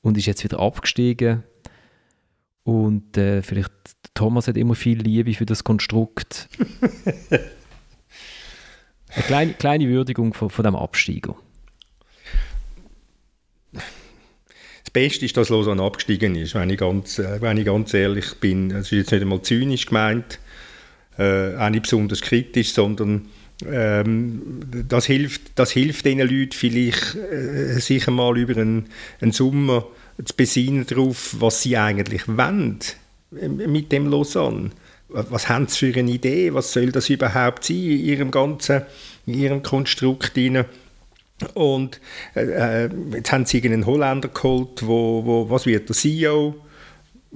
[0.00, 1.42] und ist jetzt wieder abgestiegen.
[2.64, 3.72] Und äh, vielleicht
[4.14, 6.48] Thomas hat immer viel Liebe für das Konstrukt.
[9.14, 11.36] Eine kleine, kleine Würdigung von, von dem Absteiger.
[13.72, 18.34] Das Beste ist, dass Lausanne abgestiegen ist, wenn ich ganz, äh, wenn ich ganz ehrlich
[18.40, 18.70] bin.
[18.70, 20.38] Es ist jetzt nicht einmal zynisch gemeint,
[21.18, 23.28] äh, auch nicht besonders kritisch, sondern
[23.70, 28.86] ähm, das, hilft, das hilft den Leuten vielleicht, äh, sich einmal über einen,
[29.20, 29.86] einen Sommer
[30.24, 32.78] zu besinnen darauf, was sie eigentlich wollen
[33.40, 34.70] äh, mit dem Lausanne
[35.12, 38.82] was haben sie für eine Idee, was soll das überhaupt sein in ihrem ganzen,
[39.26, 40.66] in ihrem Konstrukt hinein.
[41.54, 42.00] Und
[42.34, 46.54] äh, äh, jetzt haben sie einen Holländer geholt, wo, wo, was wird der CEO?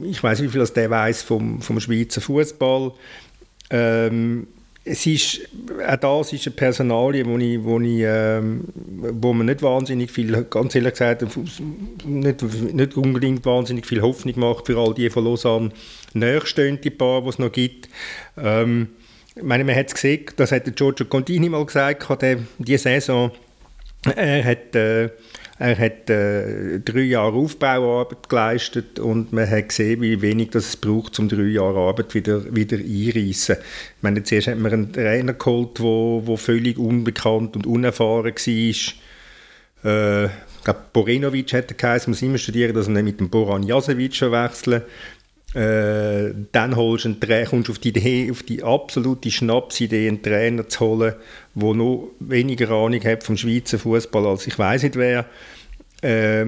[0.03, 2.93] Ich weiß nicht, wie viel der weiß vom, vom Schweizer Fußball.
[3.71, 4.47] Ähm,
[4.89, 5.41] es ist,
[5.85, 10.45] auch das ist eine Personalie, wo, ich, wo, ich, ähm, wo man nicht wahnsinnig viel,
[10.49, 11.27] ganz ehrlich gesagt,
[12.05, 15.71] nicht, nicht unbedingt wahnsinnig viel Hoffnung macht für all die von Lausanne
[16.15, 17.89] nächststehende Paar, die es noch gibt.
[18.39, 18.89] Ähm,
[19.35, 23.33] ich meine, man hat es gesehen, das hat Giorgio Contini mal gesagt, der, die Saison,
[24.15, 25.11] er hat, äh,
[25.59, 30.77] er hat äh, drei Jahre Aufbauarbeit geleistet und man hat gesehen, wie wenig das es
[30.77, 33.57] braucht, um drei Jahre Arbeit wieder, wieder einreißen.
[33.57, 38.35] Ich meine, zuerst hat man einen Trainer geholt, der wo, wo völlig unbekannt und unerfahren
[38.35, 39.85] war.
[39.85, 44.21] Äh, ich glaube, Borinovic hätte geheißen, muss immer studieren, dass nicht mit dem Boran Jasevic
[44.21, 44.83] wechseln
[45.55, 50.23] Äh, dann holst du einen Trainer, kommst auf die Idee, auf die absolute Schnapsidee, einen
[50.23, 51.15] Trainer zu holen,
[51.57, 55.27] der noch weniger Ahnung hat vom Schweizer Fußball als ich weiß nicht wer.
[56.03, 56.47] Äh,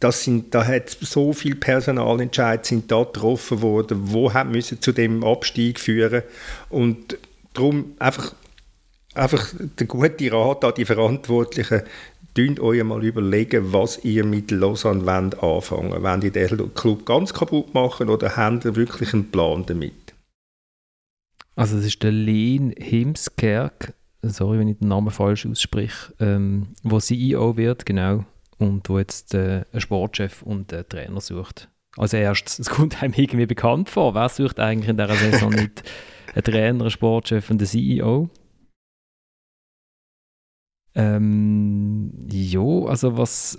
[0.00, 4.92] das sind, da hat so viele Personalentscheidungen sind da getroffen worden, wo haben müssen zu
[4.92, 6.22] dem Abstieg führen
[6.68, 7.18] und
[7.54, 8.34] darum einfach
[9.14, 11.82] einfach der gute Rat an die Verantwortlichen,
[12.36, 16.24] Dünnt euch mal überlegen, was ihr mit Lausanne wollt anfangen wollt.
[16.24, 20.14] Ihr den Club ganz kaputt machen oder habt ihr wirklich einen Plan damit?
[21.54, 26.98] Also es ist der Len Himskerk, sorry, wenn ich den Namen falsch ausspreche, ähm, wo
[26.98, 28.24] CEO wird, genau,
[28.58, 31.68] und wo jetzt äh, einen Sportchef und einen Trainer sucht.
[31.96, 35.82] Als erstes, es kommt einem irgendwie bekannt vor, wer sucht eigentlich in dieser Saison nicht
[36.34, 38.30] einen Trainer, einen Sportchef und einen CEO?
[40.94, 43.58] Ähm, jo, also was...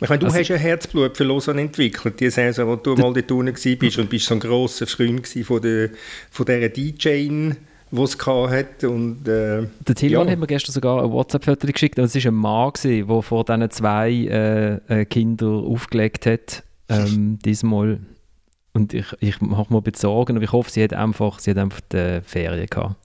[0.00, 3.12] Ich meine, du also, hast ein Herzblut für Lausanne entwickelt, die Saison, wo du mal
[3.12, 5.90] dort unten warst und bist so ein grosser Freund von, der,
[6.28, 7.52] von dieser DJ,
[7.92, 8.90] die es hatte.
[8.90, 10.32] Und, äh, der Tilman ja.
[10.32, 13.70] hat mir gestern sogar ein WhatsApp-Foto geschickt und es war ein Mann, der vor diesen
[13.70, 18.00] zwei äh, äh, Kindern aufgelegt hat, ähm, diesmal.
[18.74, 21.80] Und ich, ich mache mir bezogen und ich hoffe, sie hat einfach, sie hat einfach
[21.92, 22.96] die Ferien gehabt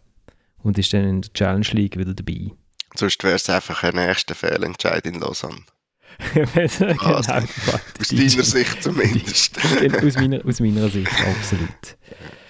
[0.64, 2.52] und ist dann in der Challenge League wieder dabei.
[2.96, 5.58] Sonst wäre es einfach ein nächster Fehlentscheid in Lausanne.
[6.34, 9.58] genau, also, aus deiner Sicht zumindest.
[10.04, 11.70] aus, meiner, aus meiner Sicht, absolut.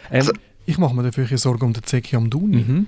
[0.09, 0.31] Ähm, also,
[0.67, 2.57] ich mache mir dafür Sorgen um den Zeki Amdouni.
[2.57, 2.87] Mhm.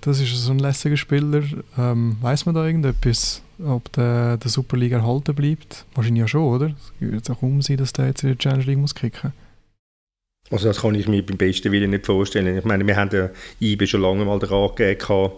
[0.00, 1.42] Das ist so ein lässiger Spieler.
[1.78, 5.84] Ähm, Weiß man da irgendetwas, ob der, der Superliga erhalten bleibt?
[5.94, 6.66] Wahrscheinlich ja schon, oder?
[6.66, 9.32] Es wird auch um sein, dass der jetzt in der Challenge League muss kicken
[10.50, 12.56] Also das kann ich mir beim besten Willen nicht vorstellen.
[12.56, 15.30] Ich meine, wir haben ja IBE schon lange mal den Rat gegeben,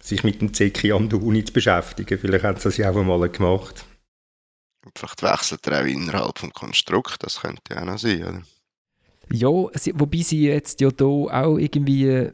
[0.00, 2.18] sich mit dem Zeki an der Uni zu beschäftigen.
[2.18, 3.84] Vielleicht haben sie das ja auch mal gemacht.
[4.94, 8.42] vielleicht wechselt er auch innerhalb des Konstrukts, das könnte ja auch noch sein, oder?
[9.30, 12.28] Ja, wobei sie jetzt ja hier auch irgendwie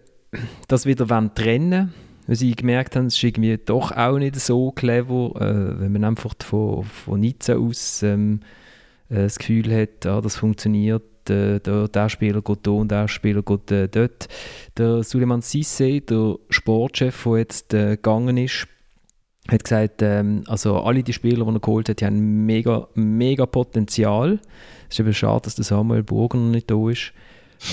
[0.69, 1.95] das wieder trennen wollen,
[2.27, 6.05] weil sie gemerkt haben, es ist irgendwie doch auch nicht so clever, äh, wenn man
[6.05, 8.41] einfach von, von Nizza aus ähm,
[9.09, 13.09] äh, das Gefühl hat, ah, das funktioniert der, der, der Spieler geht da und der
[13.09, 14.29] Spieler geht äh, dort.
[14.77, 18.67] Der Suleiman Sisse, der Sportchef, der jetzt äh, gegangen ist,
[19.51, 23.47] hat gesagt, ähm, also alle die Spieler, die er geholt hat, die haben mega, mega
[23.47, 24.41] Potenzial.
[24.89, 27.13] Es ist eben schade, dass der Samuel Burger noch nicht da ist.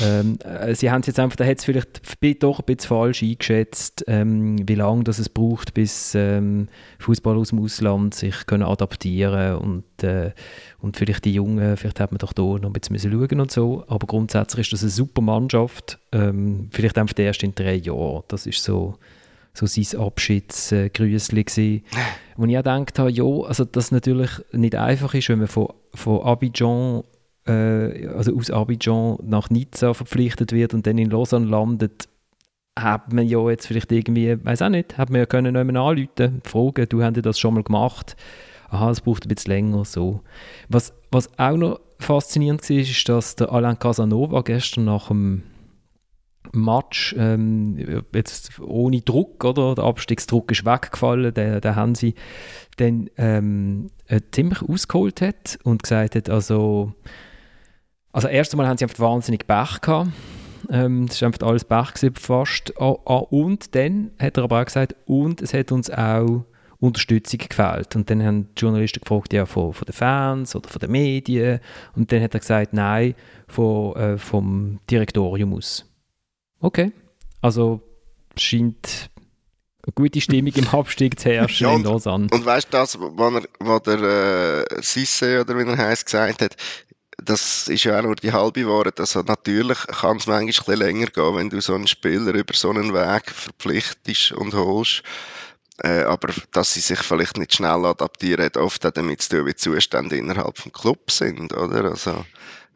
[0.04, 4.04] Ähm, äh, sie haben jetzt einfach, da hat es vielleicht doch ein bisschen falsch eingeschätzt,
[4.08, 6.68] ähm, wie lange es braucht, bis ähm,
[7.00, 10.32] Fußball aus dem Ausland sich können adaptieren und äh,
[10.80, 13.84] und vielleicht die Jungen, vielleicht hat man doch da noch ein bisschen schauen und so,
[13.88, 18.48] aber grundsätzlich ist das eine super Mannschaft, ähm, vielleicht einfach erst in drei Jahren, das
[18.48, 18.98] ist so
[19.58, 21.84] so sein Abschiedsgrüßli gewesen,
[22.38, 25.70] wo ich auch gedacht habe, ja, also dass natürlich nicht einfach ist, wenn man von,
[25.94, 27.04] von Abidjan
[27.48, 32.10] äh, also aus Abidjan nach Nizza verpflichtet wird und dann in Lausanne landet,
[32.78, 36.42] hat man ja jetzt vielleicht irgendwie, weiß auch nicht, hat man ja können jemanden anrufen,
[36.44, 38.16] fragen, du hast das schon mal gemacht.
[38.70, 40.22] Aha, es braucht ein bisschen länger, so.
[40.68, 45.44] Was, was auch noch faszinierend war, ist, dass der Alain Casanova gestern nach dem
[46.56, 49.76] Match, ähm, jetzt ohne Druck, oder?
[49.76, 52.16] Der Abstiegsdruck ist weggefallen, den, den haben sie
[52.78, 56.94] dann ähm, äh, ziemlich ausgeholt hat und gesagt hat, also
[58.16, 60.10] also erst einmal haben sie einfach wahnsinnig Pech gehabt.
[60.70, 62.74] Ähm, das war einfach alles Pech gewesen, fast.
[62.80, 66.46] Ah, ah, und dann hat er aber auch gesagt, und es hat uns auch
[66.80, 67.94] Unterstützung gefällt.
[67.98, 71.60] Und dann haben die Journalisten gefragt, ja, von, von den Fans oder von den Medien.
[71.94, 73.16] Und dann hat er gesagt, nein,
[73.50, 75.86] von, äh, vom Direktorium aus.
[76.66, 76.92] Okay.
[77.42, 77.80] Also
[78.36, 79.12] scheint
[79.84, 82.28] eine gute Stimmung im Abstieg zu herrschen ja, und, in Lausanne.
[82.32, 86.56] Und weißt du das, was der äh, Sisse oder wie er heißt gesagt hat,
[87.24, 89.00] das ist ja auch nur die halbe Wahrheit.
[89.00, 92.56] Also natürlich kann es manchmal ein bisschen länger gehen, wenn du so einen Spieler über
[92.56, 95.04] so einen Weg verpflichtest und holst.
[95.84, 99.46] Äh, aber dass sie sich vielleicht nicht schnell adaptieren, hat oft auch damit zu tun,
[99.46, 101.92] wie die Zustände innerhalb des Clubs sind, oder?
[101.92, 102.26] Also,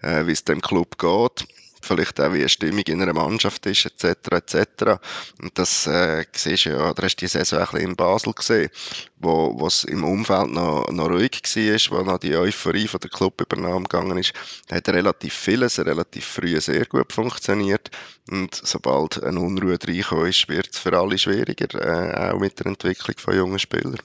[0.04, 1.48] äh, wie es dem Club geht
[1.82, 5.00] vielleicht auch wie eine Stimmung in einer Mannschaft ist, etc., etc.
[5.42, 8.34] Und das äh, siehst du ja, oder hast du die Saison ein bisschen in Basel
[8.34, 8.70] gesehen,
[9.18, 13.84] wo es im Umfeld noch, noch ruhig war, wo noch die Euphorie von der Clubübernahme
[13.84, 14.34] gegangen ist,
[14.68, 17.90] da hat relativ vieles relativ früh sehr gut funktioniert
[18.32, 22.68] und sobald eine Unruhe reinkommt, ist, wird es für alle schwieriger, äh, auch mit der
[22.68, 23.98] Entwicklung von jungen Spielern.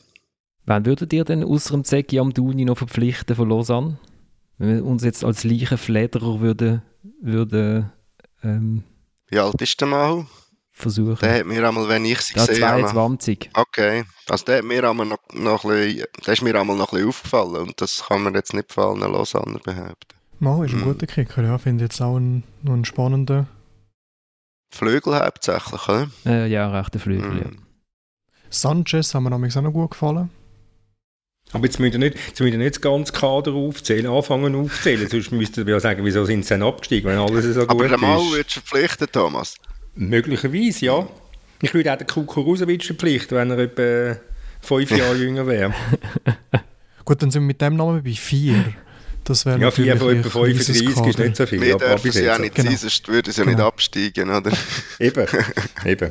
[0.66, 3.98] Wann würdet ihr denn außer dem Zeki Amdouni noch verpflichten von Lausanne?
[4.58, 6.82] Wenn wir uns jetzt als Leichenflederer würden
[7.20, 7.92] würde
[8.42, 8.84] ähm,
[9.28, 10.26] Wie alt ist der mal?
[10.76, 11.18] Versuchen.
[11.20, 12.80] Der hat mir einmal, wenn ich sie gesehen habe...
[12.82, 13.50] 22.
[13.54, 14.04] Okay.
[14.28, 16.96] Also der hat mir einmal noch, noch ein bisschen, der ist mir einmal noch ein
[16.96, 20.16] bisschen aufgefallen und das kann man jetzt nicht von allen Lausanner behaupten.
[20.40, 20.84] Mo ist ein Mhm.
[20.84, 21.58] guter Kicker, ja.
[21.58, 23.46] Finde ich jetzt auch einen, noch einen spannenden.
[24.72, 26.08] Flügel hauptsächlich, oder?
[26.26, 27.48] Äh, ja, rechter Flügel, ja.
[27.48, 27.58] Mhm.
[28.50, 30.30] Sanchez haben mir nämlich auch noch gut gefallen.
[31.54, 35.08] Aber jetzt müsst ihr nicht, jetzt müsst ihr nicht das ganze Kader aufzählen, anfangen aufzählen,
[35.08, 37.92] sonst müsstet ihr ja sagen, wieso sind sie denn abgestiegen, wenn alles so Aber gut
[37.92, 38.00] ist.
[38.02, 39.54] würdest du verpflichten, Thomas.
[39.94, 41.08] Möglicherweise, ja.
[41.62, 44.20] Ich würde auch den Kukurusewitsch verpflichten, wenn er etwa
[44.60, 45.72] fünf Jahre jünger wäre.
[47.04, 48.64] Gut, dann sind wir mit dem Namen bei vier.
[49.22, 51.60] Das wäre Ja, vier von etwa ein kleines 35 ist nicht so viel.
[51.62, 52.68] Wir aber dürfen sie ja nicht Genau.
[52.70, 53.56] sein, sonst würden sie ja Genau.
[53.56, 54.50] nicht absteigen, oder?
[54.98, 55.26] Eben,
[55.86, 56.10] eben.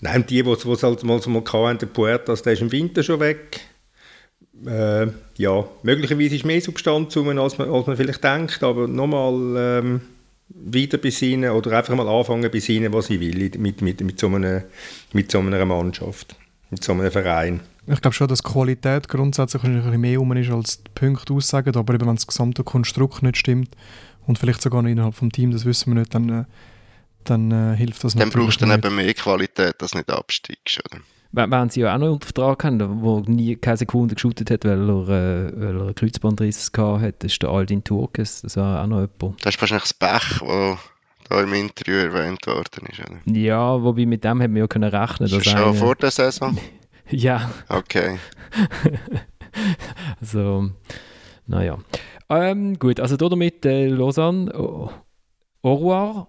[0.00, 3.02] Nein, die, die es halt mal so mal hatten, der Puertas, der ist im Winter
[3.02, 3.60] schon weg.
[4.66, 9.56] Äh, ja, möglicherweise ist mehr Substanz rum, als man, als man vielleicht denkt, aber nochmal
[9.56, 10.00] ähm,
[10.48, 14.64] wieder besinnen oder einfach mal anfangen besinnen, was ich will mit, mit, mit, so einer,
[15.12, 16.36] mit so einer Mannschaft,
[16.70, 17.60] mit so einem Verein.
[17.86, 21.74] Ich glaube schon, dass Qualität grundsätzlich ein bisschen mehr rum ist, als die Punkte aussagen.
[21.76, 23.70] Aber eben, wenn das gesamte Konstrukt nicht stimmt
[24.26, 26.44] und vielleicht sogar noch innerhalb des Teams, das wissen wir nicht, dann, äh,
[27.24, 28.84] dann äh, hilft das Dann natürlich brauchst du dann nicht.
[28.84, 31.02] eben mehr Qualität, dass du nicht absteigst, oder?
[31.32, 34.88] Wenn sie ja auch noch unter Vertrag haben, der nie keine Sekunde geschootet hat, weil
[34.90, 38.82] er, äh, weil er einen Kreuzbandriss gehabt hat, das ist der Aldin Turkes, das war
[38.82, 39.44] auch noch jemand.
[39.44, 40.78] Das ist wahrscheinlich das Pech, das
[41.28, 43.18] da im Interview erwähnt worden ist, oder?
[43.38, 46.10] Ja, wobei mit dem hätten wir ja können rechnen Ist das schon einer- vor der
[46.10, 46.56] Saison?
[47.12, 48.18] Ja, Okay.
[50.20, 50.70] also,
[51.46, 51.78] naja.
[52.28, 54.90] Ähm, gut, also damit äh, Lausanne, oh,
[55.62, 56.28] au revoir.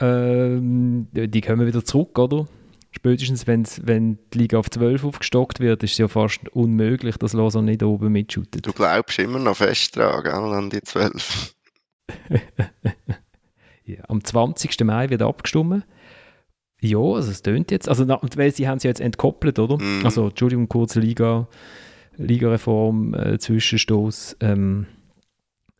[0.00, 2.46] Ähm, die kommen wieder zurück, oder?
[2.94, 7.70] Spätestens, wenn die Liga auf 12 aufgestockt wird, ist es ja fast unmöglich, dass Lausanne
[7.72, 8.66] nicht oben mitschüttet.
[8.66, 11.54] Du glaubst immer noch fest dran, gell, an die 12.
[13.84, 14.80] Ja, am 20.
[14.84, 15.84] Mai wird abgestimmt.
[16.80, 17.88] Ja, also es tönt jetzt.
[17.88, 19.82] Also, weil sie haben sie jetzt entkoppelt, oder?
[19.82, 20.04] Mhm.
[20.04, 21.48] Also, Entschuldigung, kurze Liga,
[22.16, 24.36] Ligareform, äh, Zwischenstoß.
[24.40, 24.86] Ähm,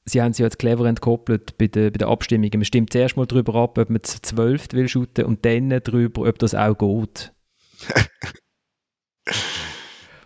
[0.05, 2.51] sie haben sie jetzt clever entkoppelt bei der, bei der Abstimmung.
[2.53, 6.23] Man stimmt zuerst mal darüber ab, ob man zu 12 will shooten und dann darüber,
[6.29, 7.33] ob das auch geht.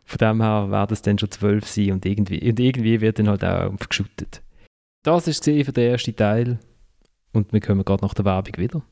[0.04, 3.28] Von dem her werden es dann schon 12 sein und irgendwie, und irgendwie wird dann
[3.28, 4.42] halt auch geschootet.
[5.02, 6.58] Das ist für den ersten Teil.
[7.32, 8.82] Und wir kommen gerade nach der Werbung wieder.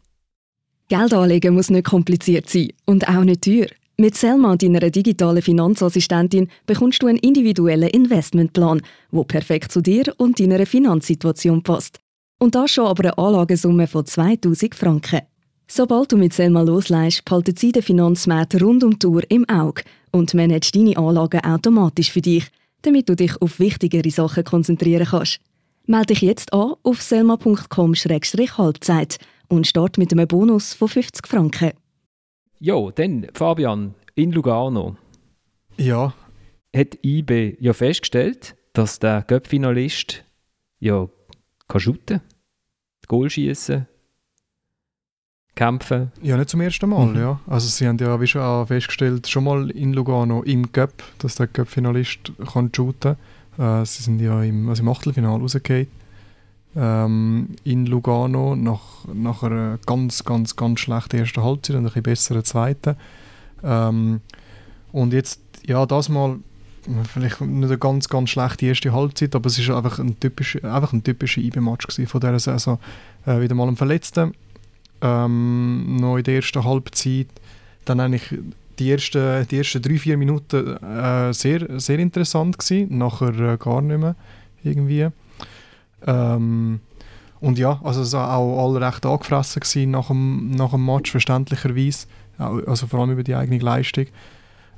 [0.88, 3.68] Geld anlegen muss nicht kompliziert sein und auch nicht teuer.
[3.96, 10.40] Mit Selma, deiner digitalen Finanzassistentin, bekommst du einen individuellen Investmentplan, der perfekt zu dir und
[10.40, 12.00] deiner Finanzsituation passt.
[12.40, 15.20] Und das schon aber eine Anlagesumme von 2000 Franken.
[15.68, 19.84] Sobald du mit Selma losleihst, behalten sie den Finanzmarkt rund um die Uhr im Auge
[20.10, 22.48] und managt deine Anlagen automatisch für dich,
[22.82, 25.38] damit du dich auf wichtigere Sachen konzentrieren kannst.
[25.86, 31.70] Melde dich jetzt an auf selma.com-halbzeit und start mit einem Bonus von 50 Franken.
[32.66, 34.96] Jo, dann Fabian, in Lugano
[35.76, 36.14] Ja,
[36.74, 40.24] hat IB ja festgestellt, dass der Göpp-Finalist
[40.80, 41.06] ja
[41.68, 42.22] kann shooten,
[43.06, 43.86] Goal schießen,
[45.54, 46.10] kämpfen.
[46.22, 47.16] ja, nicht zum ersten Mal, Mhm.
[47.18, 47.40] ja.
[47.46, 51.34] Also sie haben ja wie schon auch festgestellt, schon mal in Lugano im Cup, dass
[51.34, 53.16] der Cup-Finalist kann shooten.
[53.58, 55.86] Äh, sie sind ja im, also im Achtelfinale rausgefallen.
[56.76, 62.02] Ähm, in Lugano nach, nach einer ganz, ganz, ganz schlechten ersten Halbzeit und ein bisschen
[62.02, 62.96] besseren zweiten.
[63.62, 64.20] Ähm,
[64.92, 66.38] und jetzt, ja, das mal
[67.12, 70.92] vielleicht nicht eine ganz, ganz schlechte erste Halbzeit, aber es ist einfach ein typischer, einfach
[70.92, 72.78] ein typischer IB-Match von dieser Saison.
[73.26, 74.30] Äh, wieder mal ein Verletzter,
[75.00, 77.28] ähm, noch in der ersten Halbzeit,
[77.84, 78.34] dann eigentlich
[78.78, 83.80] die ersten, die ersten drei, vier Minuten äh, sehr, sehr interessant gewesen, nachher äh, gar
[83.80, 84.16] nicht mehr
[84.62, 85.08] irgendwie.
[86.06, 86.80] Ähm,
[87.40, 91.10] und ja, also es war auch alle recht angefressen gewesen nach dem, nach dem Match,
[91.10, 92.06] verständlicherweise,
[92.38, 94.06] also vor allem über die eigene Leistung.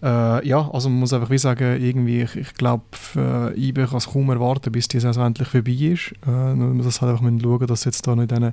[0.02, 2.84] Äh, ja, also man muss einfach wie sagen, irgendwie, ich, ich glaube,
[3.14, 6.12] äh, IB kann es kaum erwarten, bis die Saison endlich vorbei ist.
[6.26, 8.52] Äh, nur man muss halt einfach schauen, dass jetzt da nicht diesen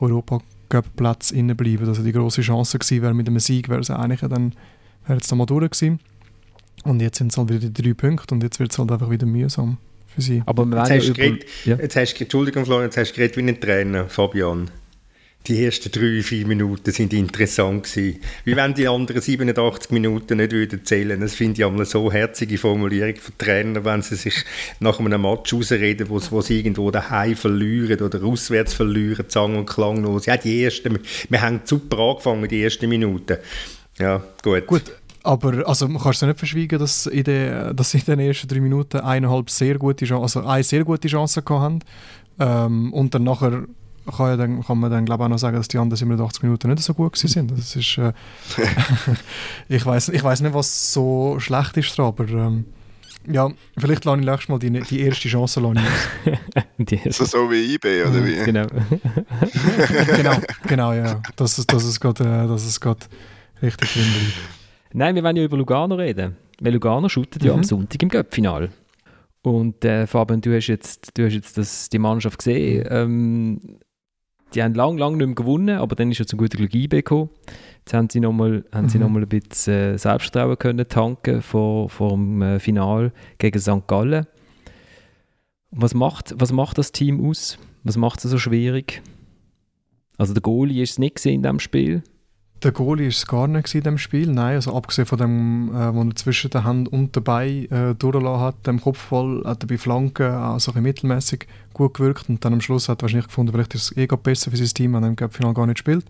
[0.00, 1.88] Europacup-Platz bleiben.
[1.88, 4.54] Also die grosse Chance gewesen wäre, mit einem Sieg wäre es eigentlich dann,
[5.06, 5.98] wäre jetzt mal durch gewesen.
[6.84, 9.10] Und jetzt sind es halt wieder die drei Punkte und jetzt wird es halt einfach
[9.10, 9.76] wieder mühsam
[10.14, 10.42] für sie.
[10.46, 11.14] Aber Jetzt hast über...
[11.14, 11.76] geredet, Ja.
[11.76, 14.70] jetzt hast, du- Entschuldigung, Florian, jetzt hast du geredet wie ein Trainer, Fabian.
[15.46, 18.20] Die ersten drei, vier Minuten sind interessant gewesen.
[18.44, 21.18] Wie wenn die anderen 87 Minuten nicht würden zählen.
[21.18, 24.34] Das finde ich einmal so herzige Formulierung von Trainer, wenn sie sich
[24.80, 29.56] nach einem Match ausreden, wo, sie- wo sie irgendwo daheim verlieren oder auswärts verlieren, sang-
[29.56, 30.26] und klanglos.
[30.26, 30.98] Ja, die ersten,
[31.30, 33.38] wir haben super angefangen, die ersten Minuten.
[33.98, 34.66] Ja, gut.
[34.66, 34.82] Gut,
[35.22, 38.20] aber also, man kann es ja nicht verschweigen, dass, in den, dass sie in den
[38.20, 41.78] ersten drei Minuten eineinhalb sehr gute Chancen, also eine sehr gute Chance gehabt haben.
[42.38, 43.64] Ähm, und dann nachher
[44.16, 46.42] kann, ja dann, kann man dann glaube ich auch noch sagen, dass die anderen 87
[46.42, 47.50] Minuten nicht so gut sind.
[47.50, 48.12] Das ist, äh,
[49.68, 52.64] ich weiß ich weiß nicht, was so schlecht ist dran, aber ähm,
[53.30, 55.76] Ja, vielleicht lasse ich nächstes Mal die, die erste Chance aus.
[57.04, 58.36] also so wie IB, oder wie?
[58.36, 58.66] Genau.
[60.16, 61.20] genau, genau, ja.
[61.36, 64.59] Dass es, dass es gerade äh, richtig drin bleibt.
[64.92, 66.36] Nein, wir wollen ja über Lugano reden.
[66.60, 67.48] Weil Lugano shootet mhm.
[67.48, 67.64] ja am mhm.
[67.64, 68.70] Sonntag im Göppfinal.
[69.42, 72.86] Und äh, Fabian, du hast jetzt, du hast jetzt das, die Mannschaft gesehen.
[72.90, 73.60] Ähm,
[74.54, 76.96] die haben lang, lang nicht mehr gewonnen, aber dann ist ja zum guten Glück IB
[76.96, 77.30] gekommen.
[77.78, 79.00] Jetzt haben sie nochmal mhm.
[79.00, 83.86] noch ein bisschen äh, Selbstvertrauen können tanken vor, vor dem äh, Final gegen St.
[83.86, 84.26] Gallen.
[85.70, 87.58] Was macht, was macht das Team aus?
[87.84, 89.02] Was macht es so schwierig?
[90.18, 92.02] Also der Goalie ist es nicht in diesem Spiel.
[92.62, 94.56] Der Goalie war es gar nicht in diesem Spiel, nein.
[94.56, 98.66] Also abgesehen von dem, äh, wo er zwischen der Hand und dabei äh, durchgelassen hat,
[98.66, 102.90] dem Kopfball, hat er bei Flanken also ein mittelmäßig gut gewirkt und dann am Schluss
[102.90, 105.30] hat er wahrscheinlich gefunden, vielleicht ist es eh besser für sein Team, wenn er im
[105.30, 106.04] Final gar nicht spielt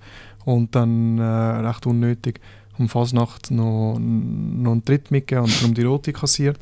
[0.44, 2.40] und dann äh, recht unnötig
[2.78, 6.58] um Fasnacht noch, noch einen Tritt mitgegeben und darum die Rote kassiert.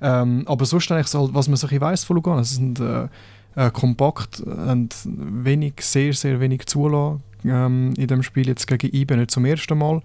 [0.00, 3.08] Ähm, aber sonst eigentlich, so, was man sich weiss von Lugano, es sind äh,
[3.56, 9.16] äh, kompakt und wenig, sehr, sehr wenig zulassen ähm, in dem Spiel jetzt gegen IBE
[9.16, 10.02] nicht zum ersten Mal.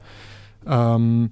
[0.65, 1.31] Ähm,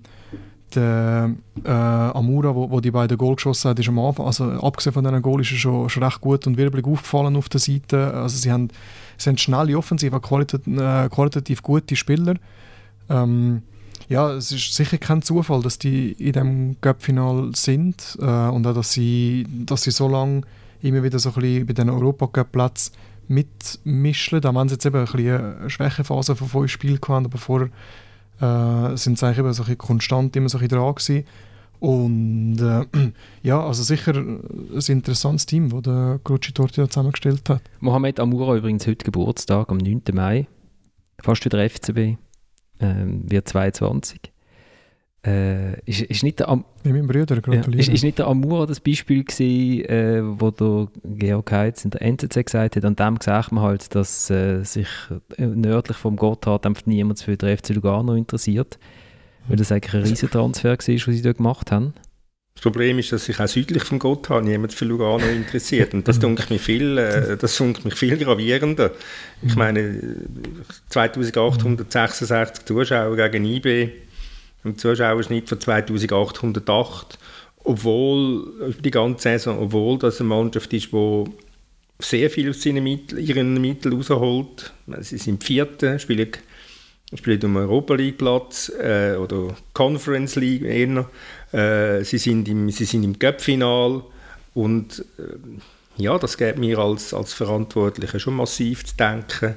[0.73, 1.31] der
[1.63, 5.03] äh, Amura, wo, wo die beiden Goal geschossen hat, ist am Anfang, also abgesehen von
[5.03, 8.13] diesem Goal, ist er schon, schon recht gut und wirbelig aufgefallen auf der Seite.
[8.13, 8.69] Also sie haben,
[9.17, 12.35] sie haben schnelle Offensive, qualitativ, äh, qualitativ gute Spieler.
[13.09, 13.61] Ähm,
[14.07, 18.73] ja, es ist sicher kein Zufall, dass die in dem Cup-Final sind äh, und auch,
[18.73, 20.41] dass sie, dass sie so lange
[20.81, 22.93] immer wieder so ein bisschen bei den Europacup-Plätzen
[23.27, 24.41] mitmischen.
[24.41, 27.69] Da haben sie jetzt eben ein bisschen eine Schwächephase von fünf Spielen gehabt, aber vorher
[28.39, 31.25] äh, sind sie eigentlich eben so ein konstant immer so dran gewesen.
[31.79, 32.85] Und äh,
[33.43, 37.61] ja, also sicher ein interessantes Team, das der Grucci Tortilla zusammengestellt hat.
[37.79, 40.01] Mohamed Amoura übrigens heute Geburtstag, am 9.
[40.13, 40.47] Mai.
[41.21, 42.17] Fast wieder FCB.
[42.79, 44.34] Ähm, wird 22.
[45.25, 47.73] Äh, ist, ist nicht der Am ich meinem Bruder gratulieren.
[47.73, 51.91] Ja, ist, ist nicht der Amur das Beispiel gewesen, äh, wo der Georg Heitz in
[51.91, 54.87] der NZZ gesagt hat, an dem sagt man halt, dass äh, sich
[55.37, 58.77] nördlich vom Gotthard einfach niemand für den FC Lugano interessiert,
[59.47, 61.93] weil das eigentlich ein riesen Transfer war, den sie dort gemacht haben.
[62.53, 65.93] Das Problem ist, dass sich auch südlich vom Gotthard niemand für Lugano interessiert.
[65.93, 68.91] Und das denke mich viel, äh, das mich viel gravierender.
[69.41, 69.99] Ich meine,
[70.89, 73.91] 2866 Zuschauer gegen IB
[74.65, 77.17] im Zuschauerschnitt von 2808,
[77.63, 81.23] obwohl über die ganze Saison, obwohl das eine Mannschaft ist, die
[81.99, 84.73] sehr viel aus seinen Mittel, ihren Mitteln rausholt.
[84.99, 86.29] Sie sind Vierte, spielen,
[87.13, 91.09] spielen um Europa League Platz äh, oder Conference League eher.
[91.53, 94.03] Äh, sie sind im, sie sind im Cup-Final
[94.53, 99.55] und äh, ja, das gibt mir als, als Verantwortlicher schon massiv zu denken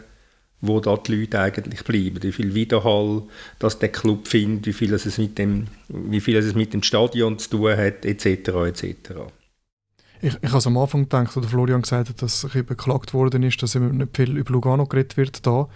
[0.60, 3.22] wo da die Leute eigentlich bleiben, wie viel Widerhall
[3.58, 7.38] dass der Club findet, wie viel es mit dem, wie viel es mit dem Stadion
[7.38, 8.26] zu tun hat, etc.
[8.26, 8.84] etc.
[10.20, 13.76] Ich, ich habe am Anfang gedacht, als Florian gesagt hat, dass beklagt worden ist, dass
[13.76, 15.68] nicht viel über Lugano geredet wird da.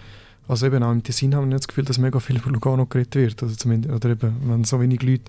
[0.48, 2.86] Also eben auch im Tessin haben wir nicht das Gefühl, dass mega viel über Lugano
[2.86, 3.42] geredet wird.
[3.42, 5.24] Also zumindest, oder eben, wenn so wenig Leute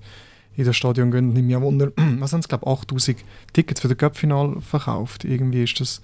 [0.56, 3.18] in das Stadion gehen, nimmt mich Wunder, was haben sie, glaube ich, 8000
[3.54, 5.26] Tickets für das Cup-Final verkauft.
[5.26, 6.01] Irgendwie ist das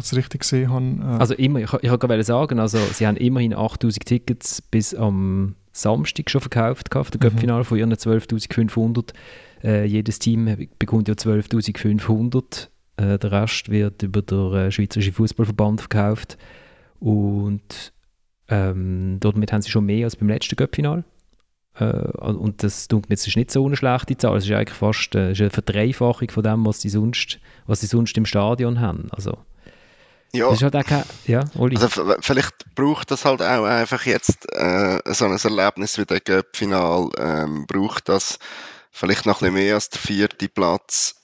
[0.00, 1.16] ich es richtig gesehen habe.
[1.16, 5.54] Äh also immer, ich, ich gerade sagen, also sie haben immerhin 8000 Tickets bis am
[5.72, 7.20] Samstag schon verkauft für das mhm.
[7.20, 9.12] Cup-Final von ihren 12.500.
[9.64, 12.68] Äh, jedes Team bekommt ja 12.500.
[12.96, 16.36] Äh, der Rest wird über den äh, Schweizerische Fußballverband verkauft.
[16.98, 17.92] Und
[18.48, 21.04] ähm, damit haben sie schon mehr als beim letzten Cup-Final.
[21.74, 24.36] Äh, und das tut mir jetzt nicht so eine schlechte Zahl.
[24.36, 27.86] Es ist eigentlich fast äh, ist eine Verdreifachung von dem, was sie sonst, was sie
[27.86, 29.08] sonst im Stadion haben.
[29.10, 29.38] Also,
[30.32, 30.48] ja.
[30.48, 31.76] Das ist halt auch kein, ja, Oli.
[31.76, 37.10] Also vielleicht braucht das halt auch einfach jetzt äh, so ein Erlebnis wie der Cup-Final,
[37.18, 38.38] ähm, braucht das
[38.90, 41.16] vielleicht noch ein bisschen mehr als der vierte Platz,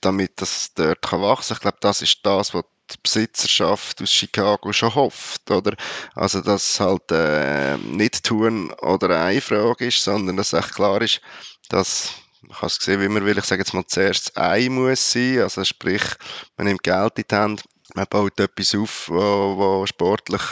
[0.00, 1.54] damit das dort kann wachsen.
[1.54, 5.74] Ich glaube, das ist das, was die Besitzerschaft aus Chicago schon hofft, oder?
[6.14, 11.20] Also, dass halt äh, nicht tun oder eine Frage ist, sondern dass echt klar ist,
[11.68, 13.38] dass man kann es sehen, wie man will.
[13.38, 15.40] Ich sage jetzt mal zuerst, ein muss sein.
[15.40, 16.02] Also sprich,
[16.56, 17.64] man nimmt Geld in die Hand,
[17.96, 20.42] man baut etwas auf, wo, wo sportlich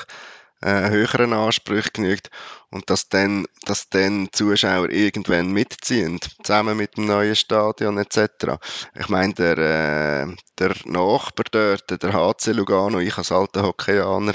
[0.63, 2.31] äh, höheren Ansprüchen genügt
[2.71, 8.57] und dass dann, dass dann Zuschauer irgendwann mitziehen, zusammen mit dem neuen Stadion etc.
[8.99, 14.35] Ich meine, der, äh, der Nachbar dort, der HC Lugano, ich als alter Hockeyaner,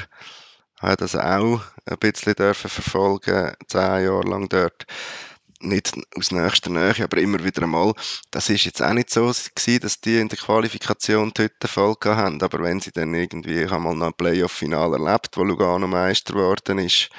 [0.79, 4.85] habe das auch ein bisschen dürfen verfolgen, zehn Jahre lang dort
[5.61, 7.93] nicht aus nächster Nähe, aber immer wieder einmal.
[8.31, 12.41] Das ist jetzt auch nicht so gewesen, dass die in der Qualifikation Hütte voll haben,
[12.41, 16.33] aber wenn sie dann irgendwie, ich habe mal noch ein Playoff-Final erlebt, wo Lugano Meister
[16.33, 17.09] geworden ist,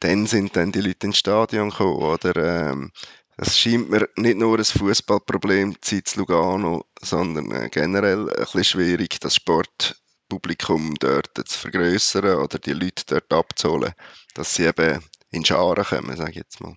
[0.00, 2.36] dann sind dann die Leute ins Stadion gekommen, oder,
[2.70, 2.92] ähm,
[3.36, 9.20] es scheint mir nicht nur ein Fußballproblem zu Lugano, sondern äh, generell ein bisschen schwierig,
[9.20, 13.92] das Sportpublikum dort zu vergrößern oder die Leute dort abzuholen,
[14.34, 16.76] dass sie eben in Scharen kommen, sage ich jetzt mal.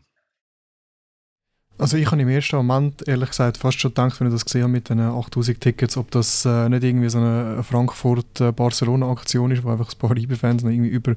[1.82, 4.61] Also ich habe im ersten Moment ehrlich gesagt fast schon gedacht, wenn ich das gesehen
[4.61, 9.71] habe mit den 8000 Tickets, ob das äh, nicht irgendwie so eine Frankfurt-Barcelona-Aktion ist, wo
[9.71, 11.13] einfach ein paar IB-Fans irgendwie über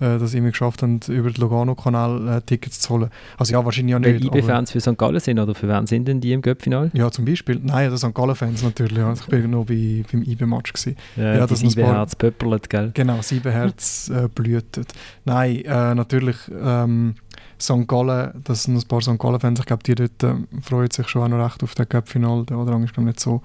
[0.00, 3.10] äh, das irgendwie geschafft haben, über den Lugano-Kanal äh, Tickets zu holen.
[3.38, 4.24] Also ja, wahrscheinlich ja nicht.
[4.24, 4.98] Wenn IB-Fans für St.
[4.98, 6.90] Gallen sind oder für wen sind denn die im Göppfinal?
[6.92, 7.60] Ja, zum Beispiel.
[7.62, 8.12] Nein, das St.
[8.12, 8.98] Gallen-Fans natürlich.
[8.98, 9.12] Ja.
[9.12, 10.72] Ich bin noch bei, beim IB-Match
[11.16, 12.90] Ja, ja das IB-Herz pöppelt, gell?
[12.94, 14.92] Genau, das IB-Herz äh, blühtet.
[15.24, 16.36] Nein, äh, natürlich...
[16.60, 17.14] Ähm,
[17.60, 17.86] St.
[17.86, 19.18] Gallen, das sind ein paar St.
[19.18, 22.44] Gallen-Fans, ich glaube, die dort äh, freuen sich schon auch noch recht auf das Cup-Final.
[22.46, 23.42] Der Andrang ist, glaube nicht so,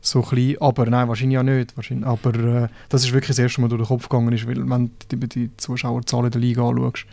[0.00, 0.56] so klein.
[0.60, 1.76] Aber nein, wahrscheinlich ja nicht.
[1.76, 4.68] Wahrscheinlich, aber äh, das ist wirklich das erste Mal durch den Kopf gegangen, ist, weil
[4.68, 7.06] wenn du die, die Zuschauerzahlen der Liga anschaust,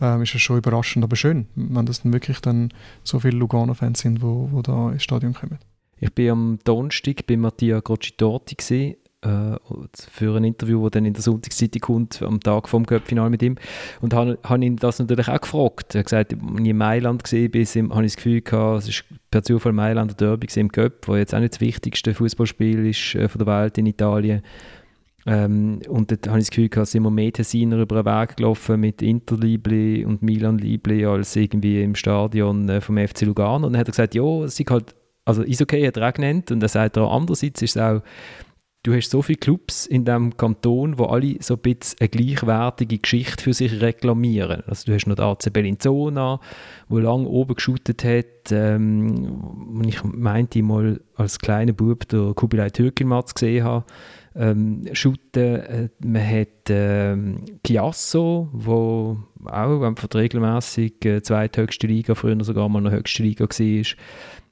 [0.00, 2.70] äh, ist es schon überraschend, aber schön, wenn das dann wirklich dann
[3.02, 5.58] so viele Lugano-Fans sind, die wo, wo da ins Stadion kommen.
[6.00, 8.56] Ich bin am Donnerstag bei Mattia Groccitorti
[9.24, 9.56] äh,
[10.10, 13.56] für ein Interview, das dann in der Sonntagszeitung kommt, am Tag vom Cup-Final mit ihm.
[14.00, 15.94] Und habe hab ihn das natürlich auch gefragt.
[15.94, 19.04] Er hat gesagt, als ich in Mailand bin, habe ich das Gefühl gehabt, es ist
[19.30, 23.28] per Zufall Mailand Derby im Cup, wo jetzt auch nicht das wichtigste Fußballspiel ist äh,
[23.28, 24.42] von der Welt in Italien.
[25.26, 28.36] Ähm, und dort habe ich das Gefühl gehabt, sind wir mehr Tessiner über den Weg
[28.36, 33.66] gelaufen mit Inter Libli und Milan Libli als irgendwie im Stadion äh, vom FC Lugano.
[33.66, 34.94] Und dann hat er gesagt, ja, es ist halt,
[35.24, 38.02] also Isokay hat er auch genannt und er sagt auch, andererseits ist es auch
[38.84, 42.98] du hast so viele Clubs in diesem Kanton, wo alle so ein bisschen eine gleichwertige
[42.98, 44.62] Geschichte für sich reklamieren.
[44.66, 46.38] Also du hast noch den AC Bellinzona,
[46.88, 48.52] wo lange oben geschootet hat.
[48.52, 53.86] Ähm, ich meinte mal als kleiner Bub der Kubilai Türkilmatz gesehen habe.
[54.36, 55.60] Ähm, shooten.
[55.60, 59.16] Äh, man hat ähm, Chiasso, wo
[59.46, 63.84] auch einfach regelmäßig äh, zweithöchste Liga, früher sogar mal noch höchste Liga war.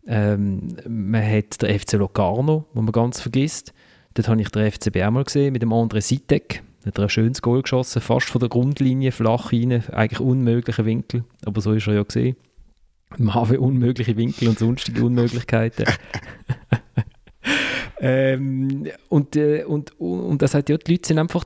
[0.06, 3.74] Ähm, man hat den FC Locarno, wo man ganz vergisst.
[4.14, 6.62] Dort habe ich den FCB auch mal gesehen mit dem André Sitek.
[6.82, 10.84] Da hat er ein schönes Goal geschossen, fast von der Grundlinie, flach rein, eigentlich unmöglicher
[10.84, 12.36] Winkel, aber so ist er ja gesehen.
[13.18, 15.86] Marve unmögliche Winkel und sonstige Unmöglichkeiten.
[18.00, 21.44] ähm, und, äh, und, und das heißt, ja, die Leute sind einfach,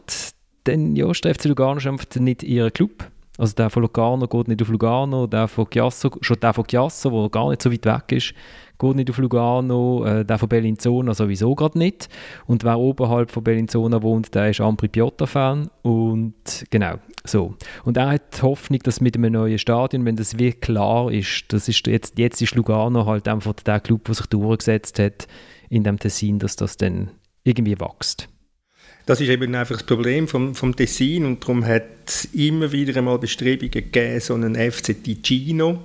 [0.65, 3.11] dann, ja, der FC Lugano ist einfach nicht ihr Club.
[3.39, 7.11] Also der von Lugano geht nicht auf Lugano, der von Chiasso, schon der von Chiasso,
[7.11, 8.35] der gar nicht so weit weg ist,
[8.79, 12.09] geht nicht auf Lugano, äh, der von Bellinzona sowieso gerade nicht.
[12.47, 15.69] Und wer oberhalb von Bellinzona wohnt, der ist Ampri Piotta-Fan.
[15.83, 17.55] Und genau, so.
[17.85, 21.45] Und er hat die Hoffnung, dass mit einem neuen Stadion, wenn das wirklich klar ist,
[21.49, 25.27] das ist jetzt, jetzt ist Lugano halt einfach der Club, der sich durchgesetzt hat
[25.69, 27.11] in dem Tessin, dass das dann
[27.45, 28.29] irgendwie wächst.
[29.07, 32.97] Das ist eben einfach das Problem vom, vom Tessin und darum hat es immer wieder
[32.97, 35.81] einmal Bestrebungen gegeben, so einen FC Ticino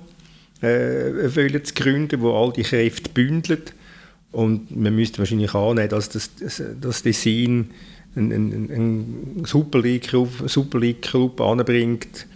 [0.60, 3.74] äh, zu gründen, wo all die Kräfte bündelt.
[4.32, 6.30] Und man müsste wahrscheinlich annehmen, dass das,
[6.80, 7.70] das einen,
[8.16, 12.26] einen, einen Super League-Club Super League anbringt,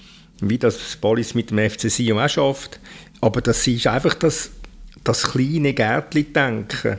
[0.40, 2.78] wie das Ballis mit dem FC Sion auch schafft.
[3.20, 4.52] Aber das ist einfach das,
[5.02, 6.98] das kleine Gärtchen-Denken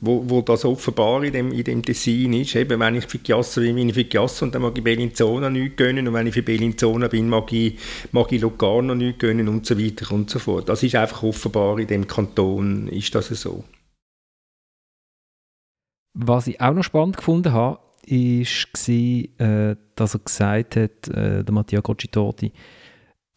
[0.00, 2.56] wo, wo das offenbar in dem, in dem Design ist.
[2.56, 5.50] Eben, wenn ich für Chiasso bin, bin ich für Chiasso und dann mag ich Bellinzona
[5.50, 7.78] nicht gönnen und wenn ich für Bellinzona bin, mag ich,
[8.12, 10.68] mag ich Locarno nicht gönnen und so weiter und so fort.
[10.68, 13.64] Das ist einfach offenbar in dem Kanton ist das so.
[16.14, 21.54] Was ich auch noch spannend gefunden habe, ist, äh, dass er gesagt hat, äh, der
[21.54, 22.52] Mattia Goccitorti,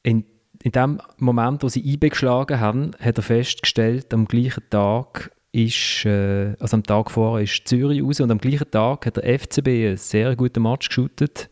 [0.02, 0.26] in,
[0.64, 6.04] in dem Moment, wo sie IB geschlagen haben, hat er festgestellt, am gleichen Tag ist,
[6.06, 9.68] äh, also am Tag vorher ist Zürich raus und am gleichen Tag hat der FCB
[9.68, 11.50] einen sehr guten Match geshootet.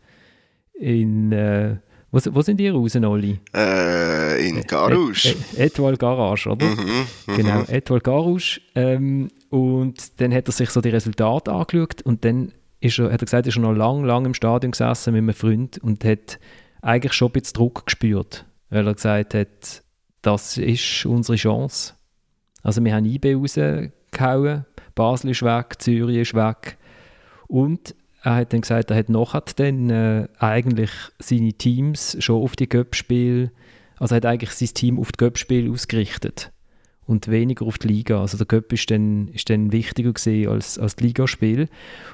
[0.74, 1.76] In, äh,
[2.10, 3.38] wo, wo sind die raus, Olli?
[3.54, 5.36] Äh, in Garouche.
[5.56, 6.66] Etoile Garage, oder?
[6.66, 7.36] Mhm, mh.
[7.36, 8.60] Genau, Etoile Garage.
[8.74, 13.22] Ähm, und dann hat er sich so die Resultate angeschaut und dann ist er, hat
[13.22, 16.40] er gesagt, ist er noch lang, lang im Stadion gesessen mit einem Freund und hat
[16.80, 19.84] eigentlich schon ein bisschen Druck gespürt, weil er gesagt hat,
[20.22, 21.94] das ist unsere Chance
[22.62, 26.78] also wir haben IB rausgehauen, Basel ist weg, Zürich ist weg.
[27.48, 32.54] Und er hat dann gesagt, er hat nachher dann äh, eigentlich seine Teams schon auf
[32.56, 33.50] die Göppspiel,
[33.98, 36.52] also hat eigentlich sein Team auf die Göppspiel ausgerichtet
[37.06, 38.20] und weniger auf die Liga.
[38.20, 41.68] Also der Cup ist dann, ist dann wichtiger gesehen als, als das Ligaspiel.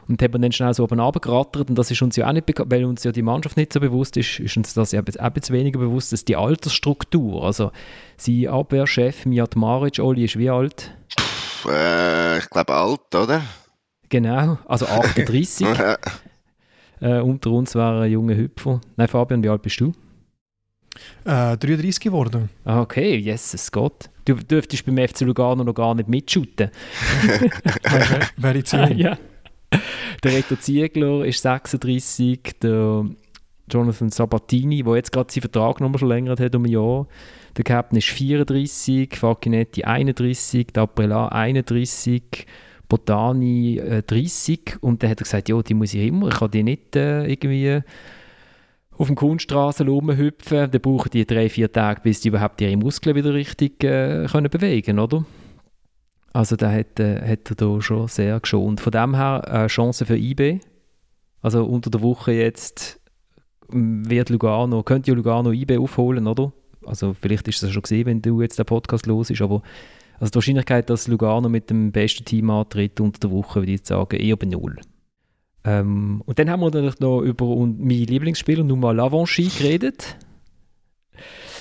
[0.09, 2.47] Und haben wir dann schnell so oben runtergerattert und das ist uns ja auch nicht
[2.47, 5.35] bekannt, weil uns ja die Mannschaft nicht so bewusst ist, ist uns das ja auch
[5.35, 7.71] jetzt weniger bewusst, dass die Altersstruktur, also
[8.17, 10.95] sein Abwehrchef Mijat Maric, Oli ist wie alt?
[11.67, 13.43] Äh, ich glaube alt, oder?
[14.09, 15.67] Genau, also 38.
[17.01, 18.81] äh, unter uns war ein junger Hüpfer.
[18.97, 19.93] Nein, Fabian, wie alt bist du?
[21.25, 22.49] Äh, 33 geworden.
[22.65, 24.11] Ah, okay, yes, es geht.
[24.25, 26.71] Du dürftest beim FC Lugano noch gar nicht mitschuten.
[28.37, 29.17] Wäre ich zu ja.
[30.25, 33.07] Der Reto Ziegler ist 36, der
[33.71, 37.07] Jonathan Sabatini, der jetzt gerade seinen Vertrag nochmal verlängert hat um ein Jahr.
[37.57, 42.47] Der Captain ist 34, Facchinetti 31, der Aprela 31,
[42.89, 46.51] Botani äh, 30 und dann hat er gesagt, ja, die muss ich immer, ich kann
[46.51, 47.81] die nicht äh, irgendwie
[48.99, 53.15] auf dem Kunststraßen rumhüpfen, dann brauchen die drei, vier Tage, bis die überhaupt ihre Muskeln
[53.15, 55.25] wieder richtig äh, können bewegen oder?
[56.33, 58.81] Also da hat, äh, hat er da schon sehr geschont.
[58.81, 60.61] Von dem her äh, Chance für IB.
[61.41, 63.01] Also unter der Woche jetzt
[63.69, 66.53] wird Lugano, könnte ja Lugano IB aufholen, oder?
[66.85, 69.63] Also vielleicht ist das schon gesehen, wenn du jetzt den Podcast los ist, aber
[70.19, 73.87] also die Wahrscheinlichkeit, dass Lugano mit dem besten Team antritt unter der Woche, würde ich
[73.87, 74.77] sagen, eher bei null.
[75.69, 80.17] Ähm, und dann haben wir natürlich noch über meinen Lieblingsspieler Numa Lavanchi geredet.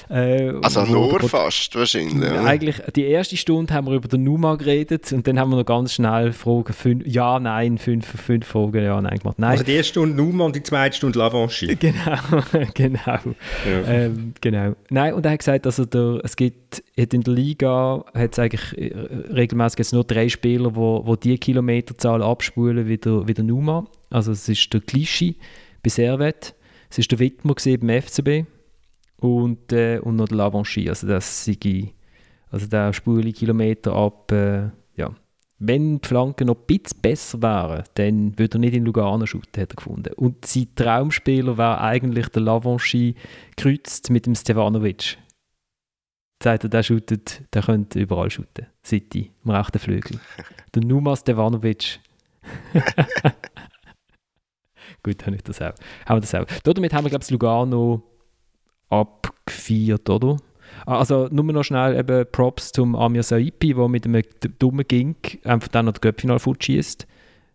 [0.10, 2.30] Äh, also nur fast wahrscheinlich.
[2.30, 2.44] Ja.
[2.46, 5.66] Eigentlich, die erste Stunde haben wir über den Numa geredet und dann haben wir noch
[5.66, 9.38] ganz schnell Fragen, fünf, ja, nein, fünf, fünf Fragen, ja, nein gemacht.
[9.38, 9.52] Nein.
[9.52, 11.76] Also die erste Stunde Numa und die zweite Stunde Lavanchi.
[11.88, 12.44] Genau,
[12.74, 13.02] genau.
[13.06, 13.88] Ja.
[13.88, 14.76] Ähm, genau.
[14.90, 18.78] Nein, und er hat gesagt, also der, es gibt in der Liga hat es eigentlich
[18.78, 18.94] äh,
[19.34, 23.86] regelmäßig jetzt nur drei Spieler, wo, wo die Kilometerzahl abspulen wie der, wie der Numa.
[24.10, 25.38] Also es ist der Clichy
[25.84, 26.56] bei Servet,
[26.90, 28.46] es ist der Wittmer beim FCB
[29.20, 30.88] und, äh, und noch der Lavanchi.
[30.90, 31.94] Also das sei,
[32.50, 35.14] also der spule Kilometer ab, äh, ja.
[35.60, 39.62] Wenn die Flanken noch ein bisschen besser wären, dann würde er nicht in Lugano shooten,
[39.62, 40.14] hat er gefunden.
[40.14, 43.16] Und sein Traumspieler wäre eigentlich der Lavanchi
[43.56, 45.18] kreuzt mit dem Stevanovic.
[46.44, 48.68] Sagt er, der shootet, der könnte überall shooten.
[48.86, 50.20] City, am rechten Flügel.
[50.76, 52.00] Der Numa Stevanovic.
[55.04, 55.74] Gut, habe ich das auch.
[56.06, 56.46] Haben wir das auch.
[56.64, 58.04] Damit haben wir, glaube ich, Lugano
[58.90, 60.38] abgefeiert, oder?
[60.86, 64.24] Also nur noch schnell eben Props zum Amir Saipi, der mit einem
[64.60, 67.08] dummen Gink einfach dann noch das Göppfinal schießt,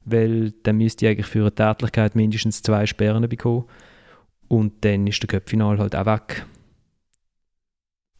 [0.04, 3.64] weil dann müsste eigentlich für eine Tätigkeit mindestens zwei Sperren bekommen
[4.48, 6.46] und dann ist der Göppfinal halt auch weg.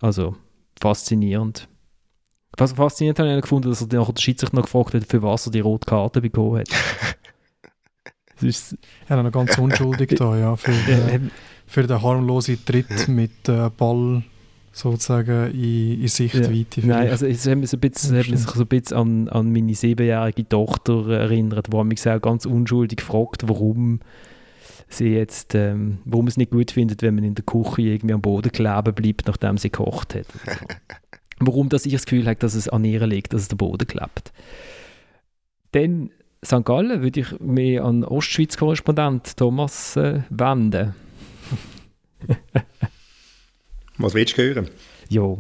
[0.01, 0.37] Also
[0.81, 1.69] faszinierend.
[2.57, 5.61] Faszinierend habe ich gefunden, dass er der Schiedsrichter noch gefragt hat, für was er die
[5.61, 6.69] rote Karte bekommen hat.
[8.43, 8.77] das ist
[9.09, 10.57] ja, noch ganz unschuldig da, ja.
[10.57, 11.21] Für, äh,
[11.67, 14.23] für den harmlosen Tritt mit äh, Ball
[14.73, 16.81] sozusagen in, in Sichtweite.
[16.81, 16.87] Ja.
[16.87, 19.53] Nein, also es hat mich so ein bisschen, hat mich so ein bisschen an, an
[19.53, 24.01] meine siebenjährige Tochter erinnert, wo mich auch ganz unschuldig fragt, warum
[24.89, 28.21] sie jetzt, ähm, warum es nicht gut findet, wenn man in der Küche irgendwie am
[28.21, 30.27] Boden kleben bleibt, nachdem sie gekocht hat.
[30.47, 30.67] Also,
[31.41, 33.87] warum dass ich das Gefühl habe, dass es an ihr liegt, dass es der Boden
[33.87, 34.33] klebt.
[35.73, 36.11] Dann
[36.45, 36.65] St.
[36.65, 40.95] Gallen würde ich mich an Ostschweiz-Korrespondent Thomas äh, wenden.
[43.99, 44.69] Was willst du hören?
[45.09, 45.37] Ja.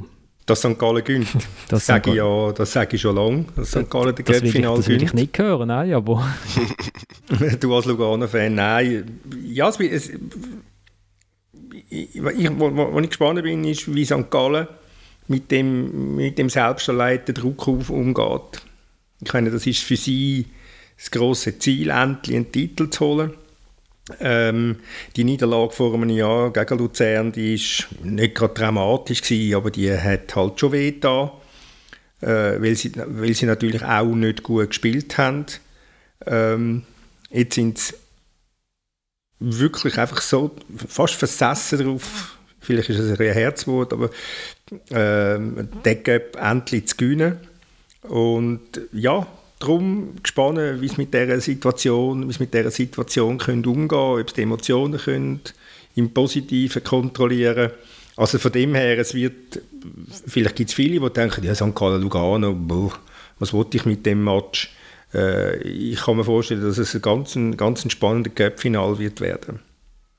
[0.47, 0.79] Dass St.
[0.79, 1.27] Gallen gönnt.
[1.69, 3.91] Das, sage ich ja, das sage ich schon lange, dass St.
[3.91, 6.25] Gallen den Cup-Final Das will ich nicht hören, nein, aber...
[7.61, 9.21] du als Lugano-Fan, nein.
[9.45, 10.11] Ja, es, es,
[11.89, 12.21] ich,
[12.59, 14.31] wo, wo, ich gespannt bin, ist, wie St.
[14.31, 14.69] Gallen
[15.27, 18.63] mit dem, mit dem selbsterleideten Druck auf umgeht.
[19.25, 20.47] Ich meine, das ist für sie
[20.97, 23.35] das große Ziel, endlich einen Titel zu holen.
[24.21, 24.77] Ähm,
[25.17, 30.35] die Niederlage vor einem Jahr gegen Luzern, ist nicht gerade dramatisch gewesen, aber die hat
[30.35, 31.33] halt schon weh da,
[32.21, 35.47] äh, weil, sie, weil sie natürlich auch nicht gut gespielt haben.
[36.27, 36.83] Ähm,
[37.31, 37.95] jetzt sind sie
[39.39, 40.55] wirklich einfach so
[40.89, 44.11] fast versessen darauf, vielleicht ist es ein Herzwort, aber
[44.91, 47.39] ähm, den Cup endlich zu gewinnen.
[48.03, 49.27] Und ja,
[49.63, 54.35] darum gespannt, wie es mit dieser Situation, wie mit dieser Situation können umgehen, ob es
[54.35, 55.41] die Emotionen können
[55.95, 57.71] im Positiven kontrollieren.
[58.17, 59.63] Also von dem her, es wird,
[60.27, 61.75] vielleicht gibt es viele, die denken, ja, St.
[61.75, 62.93] Gallen Lugano, boah,
[63.39, 64.71] was wollte ich mit dem Match?
[65.15, 69.61] Äh, ich kann mir vorstellen, dass es ein ganz, ein ganz spannender Cup-Final wird werden.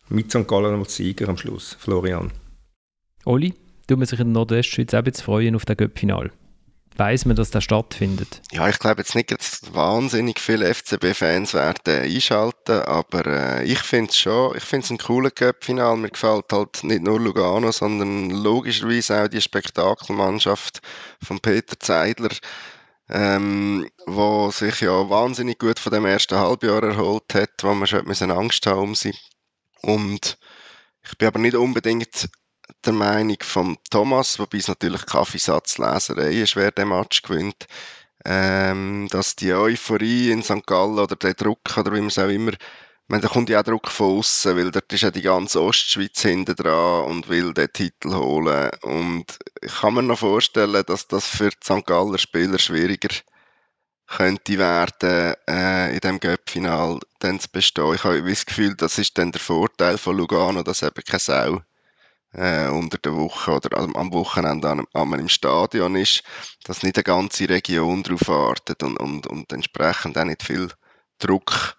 [0.10, 0.48] Mit St.
[0.48, 2.32] Gallen als Sieger am Schluss, Florian.
[3.26, 3.54] Oli,
[3.88, 6.32] du musst dich in der Nordwestschweiz auch jetzt freuen auf das Cup-Final
[6.98, 8.42] weiß man, dass das stattfindet?
[8.52, 14.12] Ja, ich glaube jetzt nicht, dass wahnsinnig viele FCB-Fans werden einschalten, aber äh, ich finde
[14.12, 15.98] es schon, ich finde es ein cooler Cup-Final.
[15.98, 20.82] Mir gefällt halt nicht nur Lugano, sondern logischerweise auch die Spektakelmannschaft
[21.22, 22.30] von Peter Zeidler,
[23.10, 28.32] ähm, wo sich ja wahnsinnig gut von dem ersten Halbjahr erholt hat, wo man schon
[28.32, 29.16] Angst haben sie.
[29.82, 30.38] Und
[31.04, 32.30] ich bin aber nicht unbedingt
[32.86, 37.68] der Meinung von Thomas, wobei es natürlich Kaffeesatzleserei ist, wer den Match gewinnt,
[38.26, 40.66] ähm, dass die Euphorie in St.
[40.66, 42.54] Gallen oder der Druck oder wie man es auch immer
[43.08, 46.22] meine, da kommt ja auch Druck von außen, weil dort ist ja die ganze Ostschweiz
[46.22, 48.72] hinten dran und will den Titel holen.
[48.82, 51.86] Und ich kann mir noch vorstellen, dass das für die St.
[51.86, 53.16] Galler Spieler schwieriger
[54.08, 57.96] könnte werden, äh, in dem Göppfinal dann zu bestehen.
[57.96, 61.62] Ich habe das Gefühl, das ist dann der Vorteil von Lugano, dass eben keine Sau
[62.34, 66.24] äh, unter der Woche oder am Wochenende an, an im Stadion ist,
[66.64, 70.70] dass nicht eine ganze Region darauf wartet und, und, und entsprechend auch nicht viel
[71.20, 71.76] Druck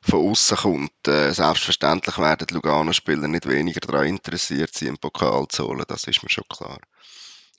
[0.00, 1.08] von außen kommt.
[1.08, 6.04] Äh, selbstverständlich werden die Lugano-Spieler nicht weniger daran interessiert, sie im Pokal zu holen, das
[6.04, 6.78] ist mir schon klar.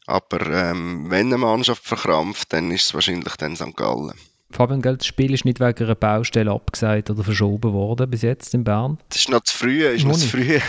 [0.07, 3.75] Aber ähm, wenn eine Mannschaft verkrampft, dann ist es wahrscheinlich dann St.
[3.75, 4.17] Gallen.
[4.51, 8.63] Fabian, das Spiel ist nicht wegen einer Baustelle abgesagt oder verschoben worden bis jetzt in
[8.63, 8.97] Bern?
[9.09, 10.59] Das ist noch zu früh, ist noch, noch zu früh.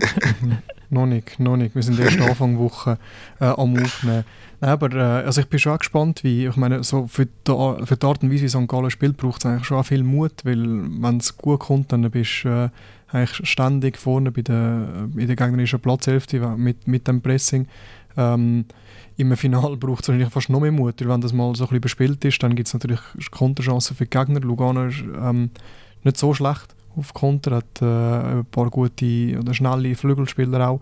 [0.90, 1.74] noch nicht, noch nicht.
[1.74, 2.98] Wir sind erst Anfang Woche
[3.38, 4.24] äh, am Aufnehmen.
[4.60, 8.06] Aber äh, also ich bin schon gespannt, wie, ich meine, so für die, für die
[8.06, 8.68] Art und Weise, wie St.
[8.68, 12.44] Gallen spielt, braucht es eigentlich schon viel Mut, weil wenn es gut kommt, dann bist
[12.44, 12.68] du äh,
[13.14, 17.66] eigentlich ständig vorne bei der, in der gegnerischen Platzhälfte mit, mit dem Pressing.
[18.16, 18.64] Ähm,
[19.16, 21.68] Im Finale braucht es wahrscheinlich fast noch mehr Mut, weil wenn das mal so ein
[21.68, 23.00] bisschen bespielt ist, dann gibt es natürlich
[23.30, 24.40] Konterchancen für die Gegner.
[24.40, 25.50] Lugano ist ähm,
[26.02, 30.80] nicht so schlecht auf Konter, hat äh, ein paar gute oder schnelle Flügelspieler auch.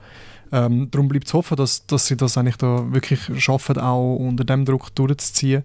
[0.53, 4.45] Ähm, darum bleibt es hoffen, dass, dass sie das eigentlich da wirklich schaffen, auch unter
[4.45, 5.63] dem Druck durchzuziehen,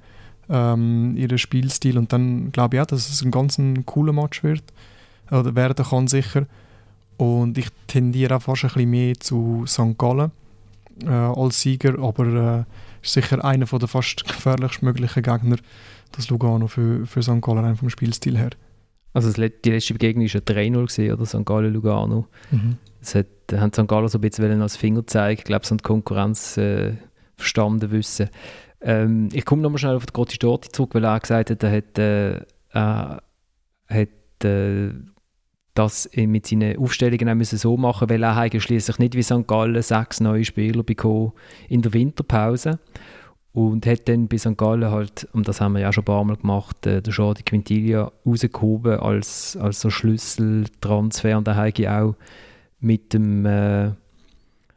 [0.49, 1.97] ähm, ihren Spielstil.
[1.97, 4.63] Und dann glaube ich auch, dass es ein ganz ein cooler Match wird,
[5.31, 6.45] oder werden kann sicher.
[7.17, 9.97] Und ich tendiere auch fast ein bisschen mehr zu St.
[9.97, 10.31] Gallen
[11.03, 15.57] äh, als Sieger, aber äh, ist sicher einer der fast gefährlichst möglichen Gegner,
[16.11, 17.41] das Lugano für, für St.
[17.41, 18.51] Gallen vom Spielstil her.
[19.13, 21.45] Also die letzte Begegnung war ja 3-0 oder St.
[21.45, 22.27] Gallen-Lugano.
[22.51, 22.77] Mhm.
[22.99, 23.87] Das hat, haben St.
[23.87, 26.93] Gallen so ein bisschen als Fingerzeig, ich glaube, so die Konkurrenz äh,
[27.37, 28.29] verstanden wissen.
[28.81, 31.71] Ähm, ich komme nochmal schnell auf den Grotti Storti zurück, weil er gesagt hat, er
[31.71, 32.41] hat, äh,
[32.73, 33.21] er
[33.89, 34.89] hat äh,
[35.75, 39.45] das mit seinen Aufstellungen auch müssen so machen weil er eigentlich schließlich nicht wie St.
[39.45, 41.33] Gallen sechs neue Spieler bekommen
[41.69, 42.79] in der Winterpause
[43.53, 44.57] und hat dann bei St.
[44.57, 47.43] Gallen halt, und das haben wir ja schon ein paar Mal gemacht, äh, der Jordi
[47.43, 52.15] Quintilia rausgehoben als, als so Schlüsseltransfer und da habe ich auch
[52.79, 53.91] mit dem äh,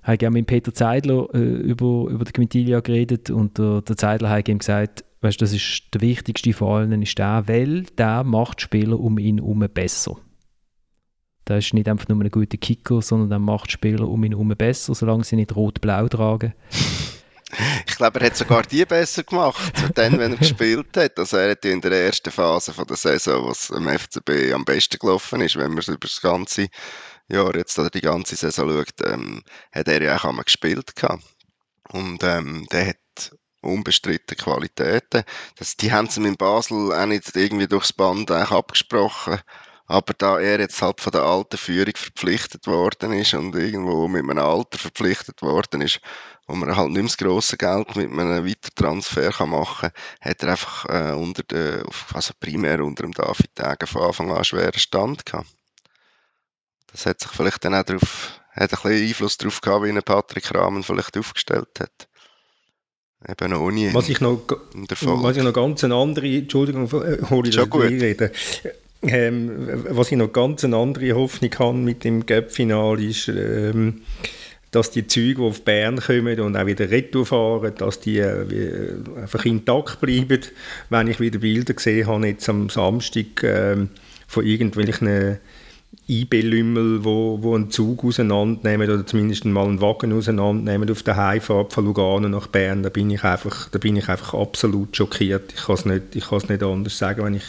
[0.05, 4.49] auch mit Peter Zeidler äh, über, über den Quintilia geredet und der, der Zeidler hat
[4.49, 8.99] ihm gesagt, weißt, das ist der wichtigste von allen ist der, weil der macht Spieler
[8.99, 10.17] um ihn herum besser.
[11.49, 14.49] Der ist nicht einfach nur ein guter Kicker, sondern der macht Spieler um ihn herum
[14.49, 16.55] besser, solange sie nicht rot-blau tragen.
[17.87, 21.19] Ich glaube, er hat sogar die besser gemacht, dann, wenn er gespielt hat.
[21.19, 24.99] Also er hat in der ersten Phase von der Saison, was am FCB am besten
[24.99, 26.69] gelaufen ist, wenn man es über das ganze
[27.29, 29.43] Jahr, jetzt die ganze Saison schaut, ähm,
[29.73, 31.25] hat er ja auch einmal gespielt gehabt.
[31.91, 33.33] Und ähm, der hat
[33.63, 35.25] unbestritten Qualitäten.
[35.57, 39.41] Das, die haben sie mit Basel auch nicht irgendwie durchs Band abgesprochen.
[39.91, 44.23] Aber da er jetzt halt von der alten Führung verpflichtet worden ist und irgendwo mit
[44.23, 46.01] einem Alter verpflichtet worden ist,
[46.47, 50.43] wo man halt nicht mehr das grosse Geld mit einem Weitertransfer kann machen kann, hat
[50.43, 54.45] er einfach äh, unter der, also primär unter dem David Tage von Anfang an einen
[54.45, 55.49] schweren Stand gehabt.
[56.93, 60.03] Das hat sich vielleicht dann auch darauf, hat ein bisschen Einfluss darauf gehabt, wie ihn
[60.03, 62.09] Patrick Rahmen vielleicht aufgestellt hat.
[63.27, 67.57] Eben ohne was ich noch, was ich noch ganz eine andere, Entschuldigung, äh, hole ich
[67.57, 68.31] das reden.
[69.03, 74.03] Ähm, was ich noch ganz eine andere Hoffnung habe mit dem Gap-Final ist, ähm,
[74.71, 78.95] dass die Züge, die auf Bern kommen und auch wieder retour fahren, dass die äh,
[79.17, 80.41] einfach intakt bleiben.
[80.91, 83.91] Wenn ich wieder Bilder gesehen habe, jetzt am Samstag ähm,
[84.27, 85.39] von irgendwelchen
[86.09, 91.73] IB-Lümmel, wo, wo einen Zug auseinandernehmen oder zumindest mal einen Wagen auseinandernehmen auf der Heimfahrt
[91.73, 95.53] von Lugano nach Bern, da bin ich einfach, da bin ich einfach absolut schockiert.
[95.55, 97.45] Ich kann es nicht, nicht anders sagen, wenn ich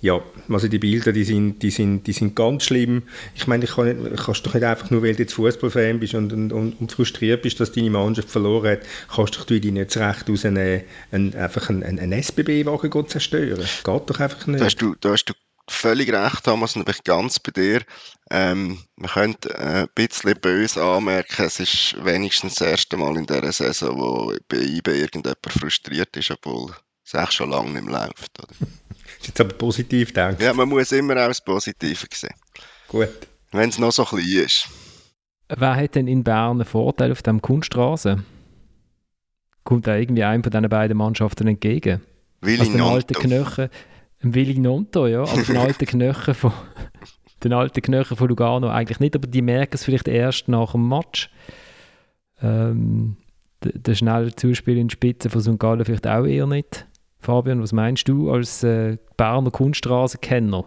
[0.00, 3.02] ja, also die Bilder, die sind, die sind, die sind ganz schlimm.
[3.34, 6.14] Ich meine, ich kann nicht, kannst doch nicht einfach nur, weil du jetzt Fußballfan bist
[6.14, 8.80] und, und, und, frustriert bist, dass deine Mannschaft verloren hat,
[9.12, 13.58] kannst du dich nicht zurecht rausnehmen, ein, einfach einen, einen SBB-Wagen zerstören.
[13.58, 14.60] Geht doch einfach nicht.
[14.60, 15.34] Da hast du, da hast du
[15.68, 17.82] völlig recht, Thomas, und ich bin ganz bei dir.
[18.30, 23.26] Ähm, man könnte äh, ein bisschen böse anmerken, es ist wenigstens das erste Mal in
[23.26, 26.72] dieser Saison, wo bei IB irgendjemand frustriert ist, obwohl
[27.04, 28.38] es echt schon lange nicht mehr läuft.
[28.38, 28.70] Oder?
[29.20, 30.42] Ist jetzt aber positiv denken.
[30.42, 32.34] Ja, man muss immer auch das Positive sehen.
[32.88, 33.28] Gut.
[33.52, 34.68] Wenn es noch so klein ist.
[35.48, 38.22] Wer hat denn in Bern einen Vorteil auf dem Kunststraße?
[39.64, 42.02] Kommt da irgendwie einem von diesen beiden Mannschaften entgegen?
[42.40, 43.70] Willi also den alten Knöchel,
[44.20, 46.52] Willi Nonto, ja, aber den alten Knöchel von
[47.44, 50.88] den alten Knöchel von Lugano eigentlich nicht, aber die merken es vielleicht erst nach dem
[50.88, 51.30] Match.
[52.40, 53.16] Ähm,
[53.64, 55.58] der, der schnelle Zuspiel in die Spitze von St.
[55.58, 56.86] Gallen vielleicht auch eher nicht.
[57.20, 60.64] Fabian, was meinst du als äh, Berner Kunststraßenkenner?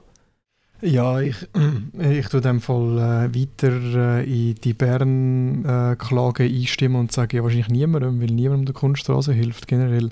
[0.81, 1.35] Ja, ich,
[1.99, 7.43] ich tue dem Fall äh, weiter äh, in die Bern-Klage äh, einstimmen und sage ja
[7.43, 10.09] wahrscheinlich niemandem, weil niemandem der Kunststraße hilft generell.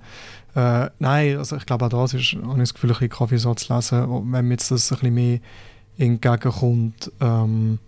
[0.56, 3.70] Äh, nein, also ich glaube auch das ist, habe ich das Gefühl, ein bisschen Kaffeesatz
[3.70, 5.40] lesen, wenn mir jetzt das ein bisschen mehr
[5.98, 7.12] entgegenkommt.
[7.20, 7.80] Ähm,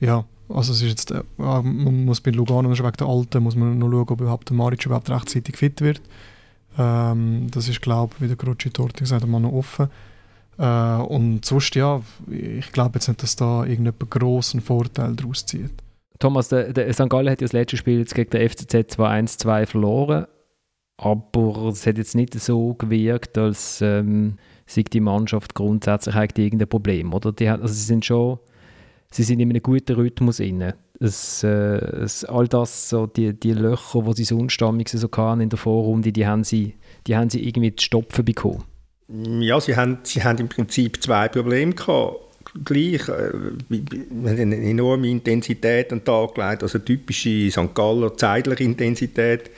[0.00, 3.78] ja, also es ist jetzt, äh, man muss bei Lugano wegen der Alten, muss man
[3.78, 6.00] nur schauen, ob überhaupt der Maric überhaupt rechtzeitig fit wird.
[6.78, 9.88] Ähm, das ist, glaube ich, wie der Grucci Torti gesagt hat, noch offen.
[10.58, 15.72] Äh, und sonst, ja, ich glaube jetzt nicht, dass da irgendjemand grossen Vorteil daraus zieht.
[16.18, 17.10] Thomas, der, der St.
[17.10, 20.26] Gallen hat ja das letzte Spiel jetzt gegen den FCZ zwar 1-2 verloren,
[20.96, 27.12] aber es hat jetzt nicht so gewirkt, als ähm, sei die Mannschaft grundsätzlich irgendein Problem,
[27.12, 27.32] oder?
[27.32, 28.38] Die also sie sind schon,
[29.16, 30.74] sie sind in einem guten Rhythmus inne.
[31.00, 35.48] Es, äh, es, all das, so die, die Löcher, die sie sonst so hatten in
[35.48, 36.74] der Vorrunde, die haben sie,
[37.06, 38.64] die haben sie irgendwie zu stopfen bekommen.
[39.40, 42.20] Ja, sie haben, sie haben im Prinzip zwei Probleme gehabt.
[42.64, 43.32] Gleich, äh,
[44.26, 47.74] eine enorme Intensität an den Tag gelegt, also typische St.
[47.74, 49.50] Galler Zeidler-Intensität.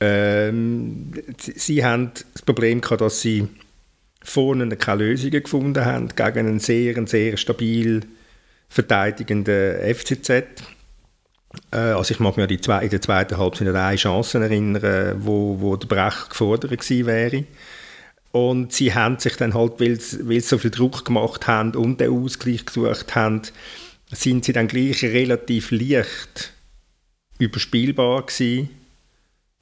[0.00, 3.48] Ähm, sie haben das Problem gehabt, dass sie
[4.22, 8.02] vorne keine Lösungen gefunden haben gegen einen sehr, sehr stabil
[8.70, 10.30] verteidigenden FCZ.
[10.30, 14.38] Äh, also ich mag mich an die zwei, in der zweiten Halbzeit an eine Chance
[14.38, 17.44] erinnern, wo, wo der Brech gefordert gewesen wäre.
[18.32, 22.12] Und sie haben sich dann halt, weil sie so viel Druck gemacht haben und den
[22.12, 23.42] Ausgleich gesucht haben,
[24.12, 26.52] sind sie dann gleich relativ leicht
[27.38, 28.70] überspielbar gewesen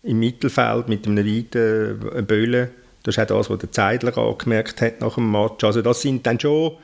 [0.03, 2.71] im Mittelfeld mit einem weiten Böllen.
[3.03, 5.65] Das ist auch das, was der Zeidler angemerkt hat nach dem Match.
[5.65, 6.77] Also das sind dann schon,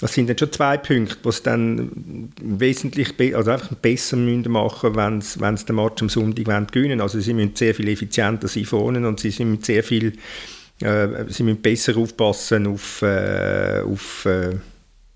[0.00, 4.94] das sind dann schon zwei Punkte, die es dann wesentlich also einfach besser müssen machen
[4.94, 7.00] wenn sie den Match am Sonntag gewinnen wollen.
[7.00, 10.18] Also sie müssen sehr viel effizienter sein vorne und sie sind sehr viel
[10.80, 14.56] äh, sie müssen besser aufpassen auf, äh, auf, äh,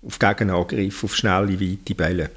[0.01, 2.31] auf Gegenangriff, auf schnelle, weite Bälle.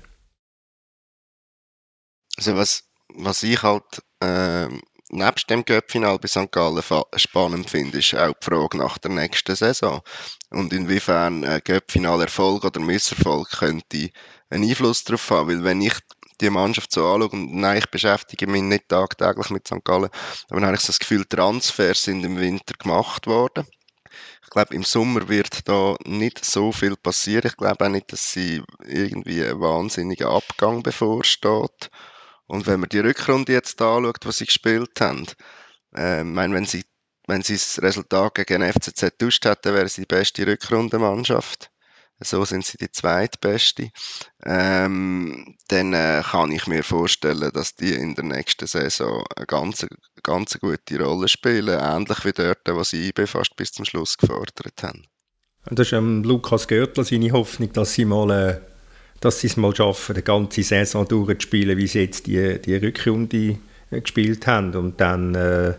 [2.37, 4.69] Also was, was ich halt äh,
[5.11, 6.51] nebst dem Göppfinal bei St.
[6.51, 6.83] Gallen
[7.17, 10.01] spannend finde, ist auch die Frage nach der nächsten Saison.
[10.51, 14.11] Und inwiefern ein Göppfinal-Erfolg oder Misserfolg könnte
[14.51, 15.49] einen Einfluss darauf haben.
[15.49, 15.95] Weil wenn ich
[16.41, 19.85] die Mannschaft so anschaue, und nein, ich beschäftige mich nicht tagtäglich mit St.
[19.85, 20.11] Gallen,
[20.49, 23.67] aber dann habe ich das Gefühl, Transfers sind im Winter gemacht worden.
[24.43, 27.47] Ich glaube, im Sommer wird da nicht so viel passieren.
[27.47, 31.91] Ich glaube auch nicht, dass sie irgendwie ein wahnsinniger Abgang bevorsteht.
[32.47, 35.27] Und wenn man die Rückrunde jetzt anschaut, was sie gespielt haben,
[35.95, 36.85] äh, meine, wenn sie
[37.29, 41.73] wenn sie das Resultat gegen FCZ tauscht hätten, wäre sie die beste Rückrundenmannschaft
[42.21, 43.91] so sind sie die zweitbeste,
[44.45, 49.87] ähm, dann äh, kann ich mir vorstellen, dass die in der nächsten Saison eine ganz,
[50.23, 54.83] ganz gute Rolle spielen, ähnlich wie dort, was sie IB fast bis zum Schluss gefordert
[54.83, 55.07] haben.
[55.71, 58.61] Das ist ähm, Lukas Görtler seine Hoffnung, dass sie mal äh,
[59.27, 63.59] dass sie es mal schaffen, die ganze Saison durchzuspielen, wie sie jetzt die, die Rückrunde
[63.91, 65.75] äh, gespielt haben und dann äh,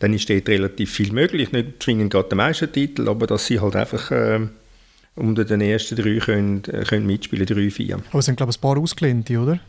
[0.00, 3.74] dann ist dort relativ viel möglich, nicht zwingend gerade der Meistertitel, aber dass sie halt
[3.74, 4.40] einfach äh,
[5.16, 7.96] unter den ersten drei können, äh, können mitspielen, drei, vier.
[8.10, 9.60] Aber es sind, glaube ich, ein paar Ausgelehnte, oder?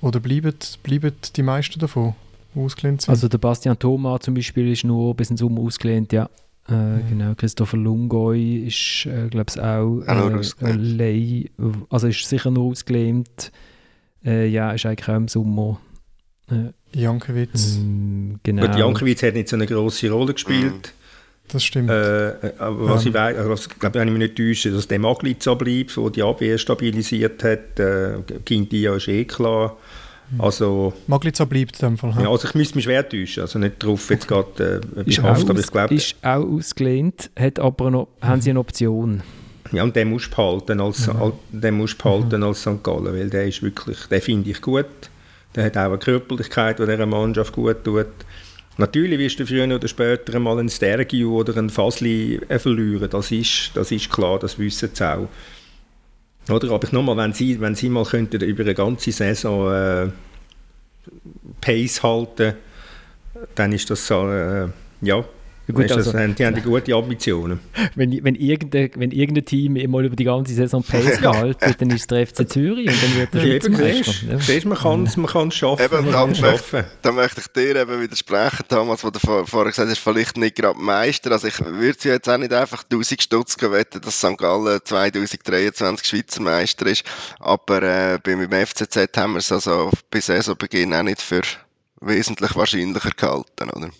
[0.00, 2.14] Oder bleiben, bleiben die meisten davon
[2.54, 3.10] ausgelehnt sind?
[3.10, 6.28] Also der Bastian Thoma zum Beispiel ist nur bis ins Sommer ausgelehnt, ja.
[6.68, 7.08] Äh, mhm.
[7.10, 10.00] Genau, Christopher Lungoy ist, äh, glaube ich, auch
[10.62, 11.50] äh, Lei,
[11.90, 13.52] also ist sicher nur ausgelehnt.
[14.24, 15.80] Äh, ja, ist eigentlich auch im Sommer.
[16.50, 17.76] Äh, Jankiewicz.
[17.76, 18.66] Ähm, genau.
[18.66, 20.94] Gut, Jankiewicz hat nicht so eine große Rolle gespielt.
[21.48, 21.90] Das stimmt.
[21.90, 23.08] Äh, aber was ähm.
[23.08, 26.22] ich weiß, also, glaube, wenn ich mich nicht täusche, dass der Magliza bleibt, der die
[26.22, 29.76] Abwehr stabilisiert hat, äh, Quintia ist eh klar.
[30.30, 30.40] Hm.
[30.40, 32.14] Also, Magliza bleibt in dem Fall.
[32.20, 35.60] Ja, also ich müsste mich schwer täuschen, also nicht darauf jetzt gerade äh, behaftet, aber
[35.60, 35.94] ich glaube...
[35.94, 39.22] Ist auch ausgelehnt, hat aber noch, haben sie eine Option.
[39.72, 41.32] Ja, und den musst du behalten als, mhm.
[41.50, 42.44] den musst du behalten mhm.
[42.44, 42.82] als St.
[42.82, 44.86] Gallen, weil der ist wirklich, den finde ich gut.
[45.54, 48.06] Der hat auch eine Körperlichkeit, die dieser Mannschaft gut tut.
[48.76, 53.30] Natürlich wirst du früher oder später mal einen Stergiu oder einen Fasli äh, verlieren, das
[53.30, 55.28] ist, das ist klar, das wissen sie auch.
[56.48, 60.08] Oder, aber nochmal, wenn sie, wenn sie mal könnten über eine ganze Saison äh,
[61.60, 62.54] Pace halten,
[63.54, 64.68] dann ist das so, äh,
[65.00, 65.24] ja,
[65.72, 67.60] Gut, also, das, die haben die gute Ambitionen.
[67.94, 71.32] Wenn, wenn, irgendein, wenn irgendein Team mal über die ganze Saison Pace ja.
[71.32, 74.12] gehalten, dann ist es der FC Zürich und dann wird der Schweizer Meister.
[74.30, 74.38] Ja.
[74.38, 75.84] Siehst, man kann es man schaffen.
[75.84, 79.90] Eben, dann, möchte, dann möchte ich dir eben widersprechen, Thomas, was du vor, vorher gesagt
[79.90, 81.32] hast, vielleicht nicht gerade Meister.
[81.32, 84.36] Also ich würde jetzt auch nicht einfach 1000 Stutz wetten, dass St.
[84.36, 87.04] Gallen 2023 Schweizer Meister ist.
[87.38, 91.42] Aber äh, beim FCZ haben wir es also bis Saisonbeginn auch nicht für
[92.00, 93.90] wesentlich wahrscheinlicher gehalten, oder?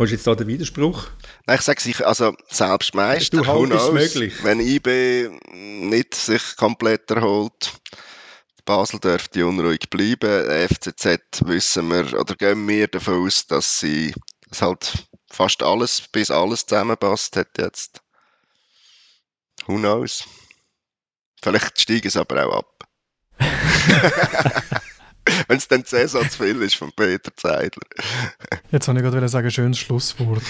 [0.00, 1.08] Was ist jetzt da der Widerspruch?
[1.44, 4.42] Nein, ich sage sich, also selbst Meister, du haltest möglich.
[4.44, 7.74] wenn IB nicht sich komplett erholt,
[8.64, 10.46] Basel dürfte unruhig bleiben.
[10.46, 14.14] Der FCZ wissen wir, oder gehen wir davon aus, dass sie
[14.48, 14.90] dass halt
[15.30, 18.00] fast alles, bis alles zusammenpasst hat jetzt.
[19.66, 20.24] Who knows?
[21.42, 22.88] Vielleicht steigen sie aber auch ab.
[25.48, 27.82] Wenn es dann Saison zu viel ist von Peter Zeidler.
[28.70, 30.42] Jetzt wollte ich gerade sagen, schönes Schlusswort.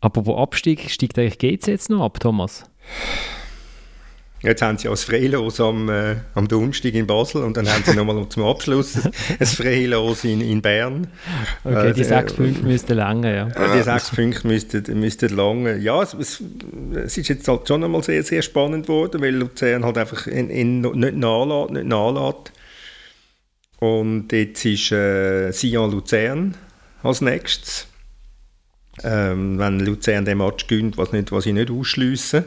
[0.00, 0.26] Aber, äh.
[0.26, 2.64] wo Abstieg steigt eigentlich GC jetzt noch ab, Thomas?
[4.40, 7.96] Jetzt haben sie als Freilos am, äh, am Donnerstag in Basel und dann haben sie
[7.96, 8.96] nochmal zum Abschluss
[9.38, 11.08] ein Freilos in, in Bern.
[11.64, 13.48] Okay, die äh, sechs Punkte müssten länger, ja.
[13.48, 13.76] ja.
[13.76, 15.76] Die sechs Punkte müssten, müssten länger.
[15.76, 16.42] Ja, es, es,
[16.94, 20.50] es, ist jetzt halt schon einmal sehr, sehr spannend geworden, weil Luzern halt einfach in,
[20.50, 22.52] in, nicht nachlässt, nicht nachlässt.
[23.80, 26.54] Und jetzt ist äh, Sion Luzern
[27.02, 27.88] als nächstes.
[29.02, 32.44] Ähm, wenn Luzern den Match gewinnt, was, nicht, was ich nicht ausschliessen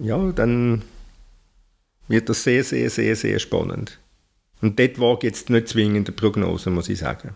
[0.00, 0.82] ja, dann
[2.08, 4.00] wird das sehr, sehr, sehr, sehr spannend.
[4.60, 7.34] Und dort ich jetzt nicht zwingend eine Prognose, muss ich sagen.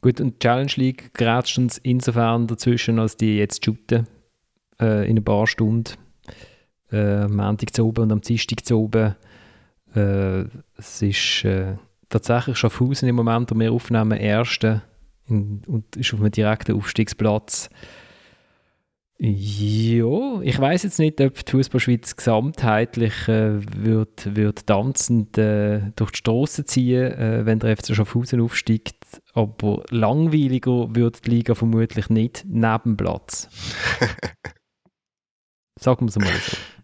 [0.00, 4.06] Gut, und die Challenge League grätscht uns insofern dazwischen, als die jetzt shooten
[4.80, 5.94] äh, in ein paar Stunden.
[6.90, 9.14] Äh, am Montag zu oben und am Dienstag zu oben.
[9.94, 10.44] Äh,
[10.76, 11.76] es ist äh,
[12.08, 14.82] tatsächlich Schaffhausen im Moment, wo wir aufnehmen, Erste
[15.28, 17.70] in, und ist auf einem direkten Aufstiegsplatz.
[19.22, 26.12] Ja, ich weiß jetzt nicht, ob die Fußballschweiz gesamtheitlich äh, wird, wird tanzend äh, durch
[26.12, 29.20] die Straße ziehen, äh, wenn der FC Schaffhausen aufsteigt.
[29.34, 33.50] Aber langweiliger wird die Liga vermutlich nicht neben Platz.
[35.78, 36.79] Sagen wir es mal so.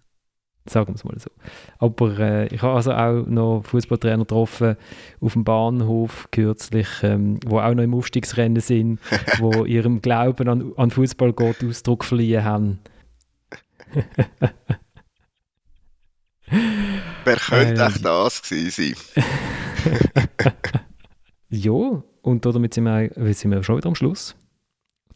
[0.68, 1.30] Sagen wir es mal so.
[1.78, 4.76] Aber äh, ich habe also auch noch Fußballtrainer getroffen
[5.20, 9.00] auf dem Bahnhof kürzlich, ähm, wo auch noch im Aufstiegsrennen sind,
[9.38, 12.78] wo ihrem Glauben an, an Fußballgott Ausdruck verliehen haben.
[17.24, 19.94] Wer könnte ähm, echt das gewesen sein?
[21.48, 24.36] ja, und damit sind wir, sind wir schon wieder am Schluss.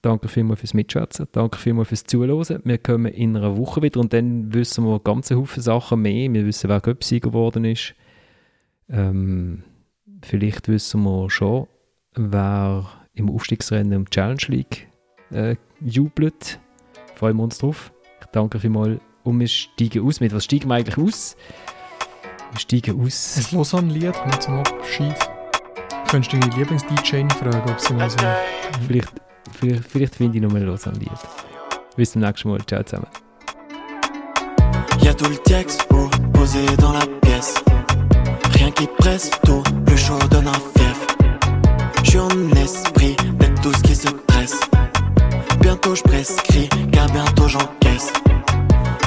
[0.03, 2.61] Danke vielmals fürs Mitschätzen, danke vielmals fürs Zuhören.
[2.65, 6.33] Wir kommen in einer Woche wieder und dann wissen wir ganze Haufen Sachen mehr.
[6.33, 7.95] Wir wissen, wer Göpsieger geworden ist.
[8.89, 9.63] Ähm,
[10.23, 11.67] vielleicht wissen wir schon,
[12.15, 14.89] wer im Aufstiegsrennen um die Challenge League
[15.33, 16.59] äh, jubelt.
[17.15, 17.93] Freuen wir uns drauf.
[18.33, 19.01] Danke vielmals.
[19.23, 20.21] Und wir steigen aus.
[20.21, 21.37] Mit was steigen wir eigentlich aus?
[22.53, 23.37] Wir steigen aus.
[23.37, 25.15] Ein Lausanne-Lied mit zum Abschied.
[26.09, 28.17] Könntest du deine Lieblings-DJ fragen, ob sie mal so...
[28.87, 31.97] Vielleicht Vielleicht, vielleicht finde ich.
[31.97, 32.61] Bis zum nächsten Mal.
[32.67, 33.07] Ciao zusammen.
[35.21, 37.55] Tout le posé dans la pièce.
[38.55, 41.07] Rien qui presse, tout plus chaud donne un fief.
[42.03, 44.59] J'suis en esprit d'être tout ce qui se presse.
[45.61, 48.11] Bientôt je prescris, car bientôt j'encaisse.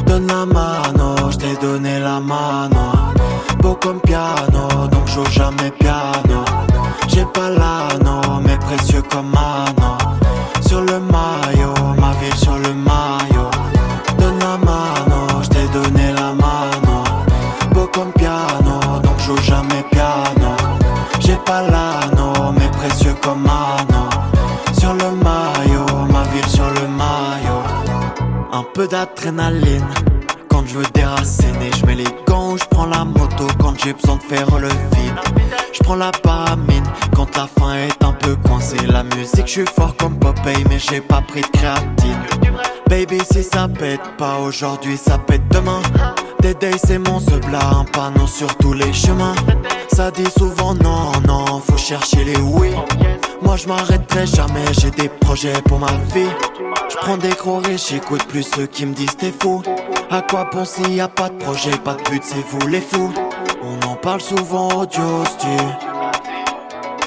[0.05, 2.91] Donne la mano, j't'ai donné la mano.
[3.59, 6.45] Beau comme piano, donc joue jamais piano.
[7.07, 10.02] J'ai pas l'anneau, mais précieux comme mano
[28.87, 29.87] d'adrénaline
[30.49, 31.71] quand je veux déraciner.
[31.79, 35.15] Je mets les gants, je prends la moto quand j'ai besoin de faire le vide.
[35.73, 36.83] Je prends la paramine
[37.15, 38.77] quand la fin est un peu coincée.
[38.87, 42.19] La musique, je suis fort comme Popeye, mais j'ai pas pris de créatine.
[42.89, 45.81] Baby, si ça pète pas aujourd'hui, ça pète demain.
[46.41, 47.19] Dédé, c'est mon
[47.51, 49.35] là, un panneau sur tous les chemins.
[49.93, 52.71] Ça dit souvent non, non, faut chercher les oui.
[53.41, 56.29] Moi je m'arrêterai jamais, j'ai des projets pour ma vie.
[56.93, 59.63] Je prends des gros riches, j'écoute plus ceux qui me disent t'es fou.
[60.11, 63.11] À quoi penser, y a pas de projet, pas de but, c'est vous les fous.
[63.63, 65.01] On en parle souvent au tu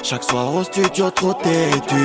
[0.03, 2.03] Chaque soir au studio trop têtu.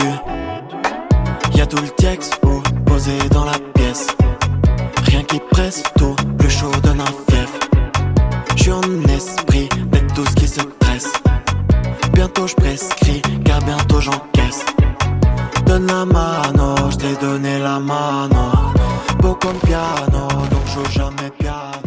[1.55, 2.39] Y'a tout le texte
[2.87, 4.07] posé dans la pièce.
[5.07, 7.59] Rien qui presse, tout plus chaud d'un fief.
[8.55, 11.13] J'suis en esprit d'être tout ce qui se presse.
[12.13, 14.65] Bientôt je prescris, car bientôt j'encaisse.
[15.73, 18.53] Donne la mano, j't'ai donné la mano.
[19.21, 21.82] Beau comme piano, donc joue jamais piano.